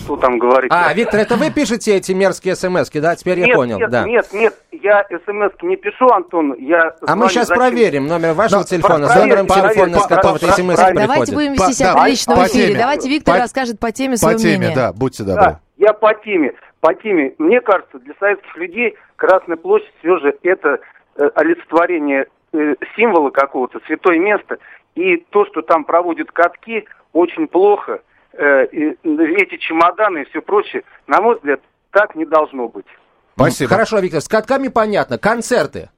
что 0.02 0.16
там 0.16 0.38
говорить. 0.38 0.70
А, 0.72 0.92
Виктор, 0.92 1.20
это 1.20 1.36
вы 1.36 1.50
пишете 1.50 1.96
эти 1.96 2.12
мерзкие 2.12 2.54
смс 2.54 2.90
да? 2.90 3.16
Теперь 3.16 3.38
нет, 3.38 3.48
я 3.48 3.54
понял. 3.54 3.78
Нет, 3.78 3.90
да. 3.90 4.04
нет, 4.04 4.26
нет, 4.32 4.54
я 4.70 5.04
смс 5.08 5.52
не 5.62 5.76
пишу, 5.76 6.08
Антон. 6.08 6.54
Я 6.58 6.94
а 7.06 7.16
мы 7.16 7.28
сейчас 7.28 7.48
зачем... 7.48 7.62
проверим 7.62 8.06
номер 8.06 8.34
вашего 8.34 8.60
Но, 8.60 8.64
телефона 8.64 9.08
с 9.08 9.16
номером 9.16 9.46
телефона, 9.46 9.98
с 9.98 10.06
которого 10.06 10.36
эти 10.36 10.44
смс 10.44 10.76
приходят. 10.76 10.94
Давайте 10.94 11.34
будем 11.34 11.52
вести 11.54 11.72
себя 11.72 11.94
прилично 11.94 12.36
в 12.36 12.46
эфире. 12.46 12.76
Давайте 12.76 13.08
Виктор 13.08 13.34
по, 13.34 13.40
расскажет 13.40 13.80
по 13.80 13.92
теме 13.92 14.16
свое 14.16 14.36
мнение. 14.36 14.56
По 14.56 14.64
теме, 14.64 14.74
да, 14.74 14.92
будьте 14.92 15.22
добры. 15.24 15.42
Да, 15.42 15.60
я 15.78 15.92
по 15.92 16.14
теме. 16.14 16.52
По 16.80 16.94
теме. 16.94 17.34
Мне 17.38 17.60
кажется, 17.60 17.98
для 18.00 18.14
советских 18.18 18.56
людей 18.56 18.96
Красная 19.22 19.56
площадь 19.56 19.92
все 20.00 20.18
же 20.18 20.36
это 20.42 20.80
э, 21.14 21.30
олицетворение 21.36 22.26
э, 22.52 22.74
символа 22.96 23.30
какого-то, 23.30 23.78
святое 23.86 24.18
место. 24.18 24.58
И 24.96 25.18
то, 25.30 25.46
что 25.46 25.62
там 25.62 25.84
проводят 25.84 26.32
катки, 26.32 26.86
очень 27.12 27.46
плохо. 27.46 28.00
Э, 28.35 28.64
эти 28.64 29.57
чемоданы 29.59 30.23
и 30.23 30.25
все 30.31 30.40
прочее, 30.40 30.83
на 31.07 31.21
мой 31.21 31.37
взгляд, 31.37 31.61
так 31.90 32.14
не 32.14 32.25
должно 32.25 32.68
быть. 32.68 32.87
Спасибо. 33.35 33.71
Хорошо, 33.71 33.99
Виктор, 33.99 34.21
с 34.21 34.29
катками 34.29 34.68
понятно. 34.68 35.18
Концерты. 35.18 35.90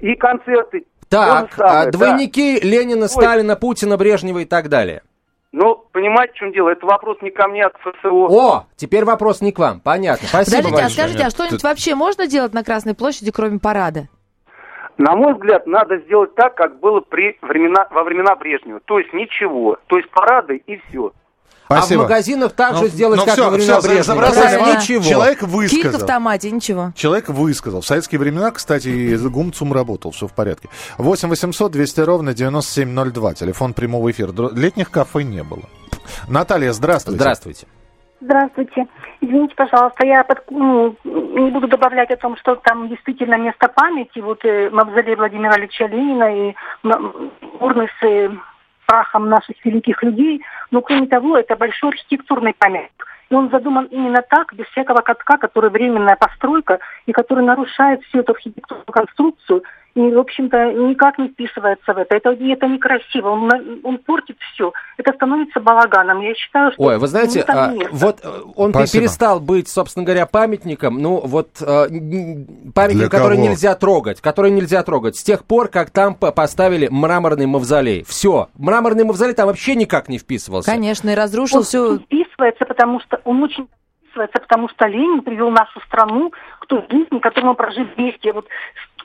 И 0.00 0.14
концерты. 0.16 0.84
Так, 1.08 1.52
самое, 1.52 1.88
а 1.88 1.90
двойники 1.90 2.60
да. 2.60 2.66
Ленина, 2.66 3.02
Ой. 3.02 3.08
Сталина, 3.08 3.54
Путина, 3.54 3.96
Брежнева 3.96 4.38
и 4.38 4.44
так 4.44 4.68
далее. 4.68 5.02
Ну, 5.52 5.84
понимаете, 5.92 6.32
в 6.32 6.36
чем 6.36 6.52
дело? 6.52 6.70
Это 6.70 6.86
вопрос 6.86 7.18
не 7.20 7.30
ко 7.30 7.46
мне, 7.46 7.64
а 7.64 7.70
к 7.70 7.78
ФСО. 7.78 8.08
О, 8.08 8.66
теперь 8.76 9.04
вопрос 9.04 9.42
не 9.42 9.52
к 9.52 9.58
вам. 9.58 9.80
Понятно. 9.80 10.26
Спасибо 10.26 10.62
Подождите, 10.62 10.84
а 10.84 10.88
скажите, 10.88 11.24
а 11.24 11.30
что-нибудь 11.30 11.62
вообще 11.62 11.94
можно 11.94 12.26
делать 12.26 12.54
на 12.54 12.64
Красной 12.64 12.94
площади, 12.94 13.30
кроме 13.30 13.58
парада? 13.58 14.08
На 14.96 15.14
мой 15.14 15.34
взгляд, 15.34 15.66
надо 15.66 15.98
сделать 15.98 16.34
так, 16.34 16.54
как 16.54 16.80
было 16.80 17.00
при 17.00 17.38
времена, 17.42 17.86
во 17.90 18.02
времена 18.04 18.34
Брежнева. 18.34 18.80
То 18.84 18.98
есть 18.98 19.12
ничего. 19.12 19.76
То 19.88 19.98
есть 19.98 20.08
парады 20.10 20.56
и 20.66 20.80
все. 20.88 21.12
Спасибо. 21.66 22.02
А 22.02 22.04
в 22.04 22.08
магазинах 22.10 22.52
также 22.52 22.82
Ну, 22.82 22.88
сделать, 22.88 23.18
ну 23.18 23.24
как 23.24 23.32
всё, 23.34 23.44
во 23.44 23.50
времена 23.50 23.80
за- 23.80 23.88
Брежнева. 23.88 24.04
забросали. 24.04 24.56
Правильно. 24.58 24.78
Ничего. 24.78 25.02
Человек 25.04 25.38
Килька 25.38 25.46
в 25.46 25.54
высказал. 25.56 26.06
томате, 26.06 26.50
ничего. 26.50 26.92
Человек 26.94 27.28
высказал. 27.30 27.80
В 27.80 27.86
советские 27.86 28.18
времена, 28.18 28.50
кстати, 28.50 28.88
и 28.88 29.16
ГУМЦУМ 29.16 29.72
работал, 29.72 30.10
все 30.10 30.26
в 30.26 30.32
порядке. 30.34 30.68
8 30.98 31.28
800 31.30 31.72
200 31.72 32.00
ровно 32.00 32.34
9702. 32.34 33.34
Телефон 33.34 33.72
прямого 33.72 34.10
эфира. 34.10 34.32
Летних 34.54 34.90
кафе 34.90 35.22
не 35.22 35.42
было. 35.42 35.62
Наталья, 36.28 36.72
здравствуйте. 36.72 37.18
Здравствуйте. 37.20 37.66
Здравствуйте. 38.20 38.86
Извините, 39.20 39.54
пожалуйста, 39.56 40.06
я 40.06 40.22
под- 40.24 40.44
ну, 40.50 40.94
не 41.04 41.50
буду 41.50 41.66
добавлять 41.66 42.10
о 42.10 42.16
том, 42.16 42.36
что 42.36 42.54
там 42.56 42.88
действительно 42.88 43.36
место 43.36 43.66
памяти, 43.68 44.20
вот 44.20 44.44
э, 44.44 44.70
мавзолей 44.70 45.16
Владимира 45.16 45.56
Ильича 45.58 45.86
Ленина 45.86 46.50
и 46.50 46.54
м- 46.84 47.32
урны 47.60 47.88
с 48.00 48.04
э, 48.06 48.30
прахом 48.86 49.28
наших 49.28 49.64
великих 49.64 50.02
людей, 50.02 50.42
но 50.70 50.80
кроме 50.80 51.06
того, 51.06 51.36
это 51.36 51.56
большой 51.56 51.90
архитектурный 51.90 52.54
памятник. 52.54 53.06
И 53.30 53.34
он 53.34 53.48
задуман 53.50 53.86
именно 53.86 54.22
так, 54.22 54.52
без 54.52 54.66
всякого 54.66 55.00
катка, 55.00 55.38
который 55.38 55.70
временная 55.70 56.16
постройка, 56.16 56.80
и 57.06 57.12
который 57.12 57.44
нарушает 57.44 58.02
всю 58.04 58.18
эту 58.18 58.32
архитектурную 58.32 58.84
конструкцию, 58.86 59.64
в 59.94 60.18
общем-то, 60.18 60.72
никак 60.72 61.18
не 61.18 61.28
вписывается 61.28 61.92
в 61.92 61.98
это. 61.98 62.14
Это, 62.16 62.30
это 62.30 62.66
некрасиво, 62.66 63.28
он, 63.30 63.50
он 63.82 63.98
портит 63.98 64.36
все. 64.52 64.72
Это 64.96 65.12
становится 65.12 65.60
балаганом. 65.60 66.20
Я 66.20 66.34
считаю, 66.34 66.72
что 66.72 66.82
Ой, 66.82 66.98
вы 66.98 67.06
знаете, 67.06 67.42
а, 67.46 67.72
вот 67.92 68.20
э, 68.22 68.28
он 68.56 68.70
Спасибо. 68.70 69.02
перестал 69.02 69.40
быть, 69.40 69.68
собственно 69.68 70.04
говоря, 70.06 70.26
памятником, 70.26 70.98
ну 70.98 71.20
вот 71.20 71.60
н- 71.60 72.72
памятник, 72.74 73.00
Для 73.00 73.08
который 73.10 73.36
кого? 73.36 73.48
нельзя 73.48 73.74
трогать, 73.74 74.20
который 74.20 74.50
нельзя 74.50 74.82
трогать. 74.82 75.16
С 75.16 75.22
тех 75.22 75.44
пор, 75.44 75.68
как 75.68 75.90
там 75.90 76.14
по- 76.14 76.32
поставили 76.32 76.88
мраморный 76.90 77.46
мавзолей. 77.46 78.04
Все, 78.04 78.48
мраморный 78.56 79.04
мавзолей 79.04 79.34
там 79.34 79.46
вообще 79.48 79.74
никак 79.74 80.08
не 80.08 80.18
вписывался. 80.18 80.70
Конечно, 80.70 81.10
и 81.10 81.14
разрушил 81.14 81.58
Он 81.58 81.64
всю... 81.64 81.98
вписывается, 81.98 82.64
потому 82.64 83.00
что 83.00 83.20
он 83.24 83.42
очень 83.42 83.68
вписывается, 84.12 84.40
потому 84.40 84.68
что 84.68 84.86
Ленин 84.86 85.22
привел 85.22 85.50
нашу 85.50 85.80
страну 85.86 86.32
к 86.60 86.66
той 86.66 86.84
жизни, 86.90 87.18
которую 87.18 87.50
мы 87.50 87.54
прожили 87.54 87.88
вместе. 87.96 88.32
Вот, 88.32 88.46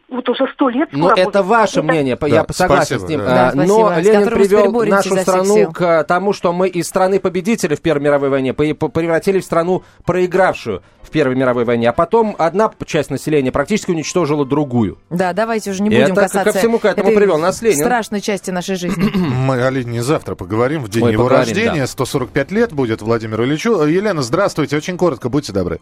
вот 0.10 0.30
уже 0.30 0.46
сто 0.54 0.70
лет. 0.70 0.90
Ну, 0.92 1.10
скоро 1.10 1.20
это 1.22 1.44
ваше 1.44 1.80
Это- 1.80 1.88
мнение, 1.88 2.16
Да, 2.20 2.28
я 2.28 2.46
согласен 2.52 3.00
спасибо, 3.00 3.08
с 3.08 3.10
ним. 3.10 3.20
да. 3.20 3.26
Да, 3.26 3.52
спасибо, 3.52 3.66
Но 3.74 3.90
с 3.94 4.06
Ленин 4.06 4.30
привел 4.30 4.72
нашу 4.86 5.16
страну 5.18 5.72
к 5.72 6.04
тому, 6.06 6.34
что 6.34 6.54
мы 6.54 6.68
из 6.70 6.88
страны 6.88 7.20
победителя 7.20 7.76
в 7.76 7.82
Первой 7.82 8.04
мировой 8.04 8.30
войне 8.30 8.54
превратили 8.54 9.40
в 9.40 9.44
страну 9.46 9.84
проигравшую 10.06 10.82
в 11.02 11.10
Первой 11.10 11.36
мировой 11.36 11.64
войне. 11.64 11.90
А 11.90 11.94
потом 11.94 12.36
одна 12.38 12.70
часть 12.86 13.10
населения 13.10 13.50
практически 13.52 13.92
уничтожила 13.92 14.46
другую. 14.46 14.98
Да, 15.10 15.32
давайте 15.32 15.72
уже 15.72 15.82
не 15.82 15.90
будем 15.90 16.04
это 16.04 16.16
ко 16.16 16.22
касаться 16.24 16.60
всему 16.60 16.80
к 16.80 16.86
этому 16.86 17.10
этой 17.10 17.18
привел 17.18 17.38
нас 17.38 17.62
Ленин. 17.62 17.78
страшной 17.78 18.20
части 18.20 18.52
нашей 18.52 18.76
жизни. 18.76 19.10
Мы 19.16 19.62
о 19.66 19.70
Ленине 19.70 20.04
завтра 20.04 20.36
поговорим, 20.36 20.84
в 20.84 20.90
день 20.90 21.04
Ой, 21.04 21.12
его 21.14 21.24
поговорим, 21.24 21.48
рождения. 21.54 21.82
да. 21.82 21.88
145 21.88 22.52
лет 22.52 22.74
будет 22.74 23.02
Владимиру 23.02 23.46
Ильичу. 23.46 23.82
Елена, 23.86 24.22
здравствуйте. 24.22 24.76
Очень 24.76 24.98
коротко, 24.98 25.30
будьте 25.30 25.54
добры. 25.54 25.80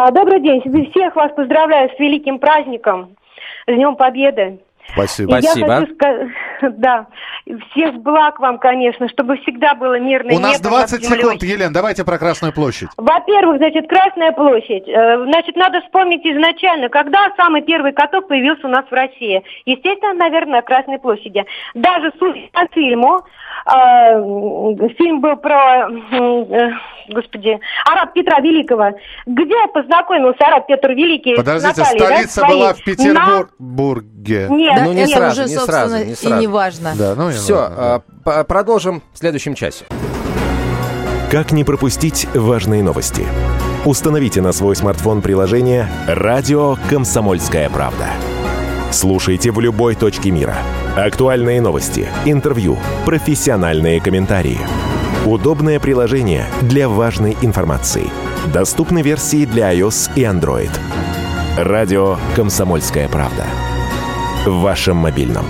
А, 0.00 0.12
Добрый 0.12 0.38
день. 0.38 0.62
Всех 0.92 1.16
вас 1.16 1.32
поздравляю 1.32 1.90
с 1.90 1.98
великим 1.98 2.38
праздником, 2.38 3.16
с 3.66 3.74
Днем 3.74 3.96
Победы. 3.96 4.60
Спасибо. 4.92 5.38
И 5.38 5.42
я 5.42 5.50
Спасибо. 5.50 5.74
хочу 5.80 5.94
сказать, 5.94 6.28
да, 6.78 7.06
всех 7.70 7.94
благ 7.96 8.40
вам, 8.40 8.58
конечно, 8.58 9.08
чтобы 9.08 9.36
всегда 9.38 9.74
было 9.74 9.98
мирное 10.00 10.34
У 10.36 10.38
нас 10.38 10.58
небо 10.58 10.70
20 10.70 10.92
над 10.92 11.02
землей. 11.02 11.20
секунд, 11.22 11.42
Елена, 11.42 11.72
давайте 11.72 12.04
про 12.04 12.18
Красную 12.18 12.52
площадь. 12.52 12.88
Во-первых, 12.96 13.58
значит, 13.58 13.88
Красная 13.88 14.32
площадь. 14.32 14.88
Э, 14.88 15.24
Значит, 15.28 15.56
надо 15.56 15.80
вспомнить 15.82 16.24
изначально, 16.26 16.88
когда 16.88 17.30
самый 17.36 17.62
первый 17.62 17.92
каток 17.92 18.28
появился 18.28 18.66
у 18.66 18.70
нас 18.70 18.84
в 18.90 18.92
России. 18.92 19.42
Естественно, 19.66 20.14
наверное, 20.14 20.56
на 20.56 20.62
Красной 20.62 20.98
площади. 20.98 21.44
Даже 21.74 22.10
судя 22.18 22.40
по 22.52 22.66
фильму, 22.72 23.20
э, 23.66 24.88
фильм 24.96 25.20
был 25.20 25.36
про, 25.36 25.88
э, 25.90 26.70
господи, 27.10 27.58
Араб 27.90 28.12
Петра 28.14 28.40
Великого. 28.40 28.92
Где 29.26 29.54
познакомился 29.72 30.38
Араб 30.46 30.66
Петр 30.66 30.90
Великий 30.92 31.34
с 31.34 31.38
Подождите, 31.38 31.80
Натальей, 31.80 31.98
да, 31.98 32.06
столица 32.06 32.40
своей? 32.40 32.54
была 32.54 32.72
в 32.74 32.78
На- 32.78 32.84
Петербурге. 32.84 34.46
Нет, 34.50 34.77
Да, 34.80 34.84
Ну, 34.86 34.92
не 34.92 35.02
это 35.02 35.12
сразу, 35.16 35.40
уже, 35.42 35.50
не 35.50 35.56
собственно, 35.56 35.88
сразу, 35.88 36.04
не 36.04 36.12
и 36.12 36.14
сразу. 36.16 36.36
не 36.40 36.46
важно. 36.46 36.92
Да, 36.96 37.14
ну 37.16 37.30
и 37.30 37.32
Все, 37.32 37.54
ладно, 37.54 38.02
да. 38.24 38.44
продолжим 38.44 39.02
в 39.12 39.18
следующем 39.18 39.54
часе. 39.54 39.84
Как 41.30 41.52
не 41.52 41.64
пропустить 41.64 42.26
важные 42.34 42.82
новости? 42.82 43.26
Установите 43.84 44.40
на 44.40 44.52
свой 44.52 44.74
смартфон 44.76 45.22
приложение 45.22 45.88
«Радио 46.06 46.76
Комсомольская 46.88 47.68
правда». 47.70 48.06
Слушайте 48.90 49.50
в 49.50 49.60
любой 49.60 49.94
точке 49.94 50.30
мира. 50.30 50.56
Актуальные 50.96 51.60
новости, 51.60 52.08
интервью, 52.24 52.78
профессиональные 53.04 54.00
комментарии. 54.00 54.58
Удобное 55.26 55.78
приложение 55.78 56.46
для 56.62 56.88
важной 56.88 57.36
информации. 57.42 58.10
Доступны 58.52 59.02
версии 59.02 59.44
для 59.44 59.74
iOS 59.74 60.10
и 60.16 60.22
Android. 60.22 60.70
«Радио 61.58 62.16
Комсомольская 62.34 63.08
правда». 63.08 63.44
В 64.48 64.60
вашем 64.62 64.96
мобильном. 64.96 65.44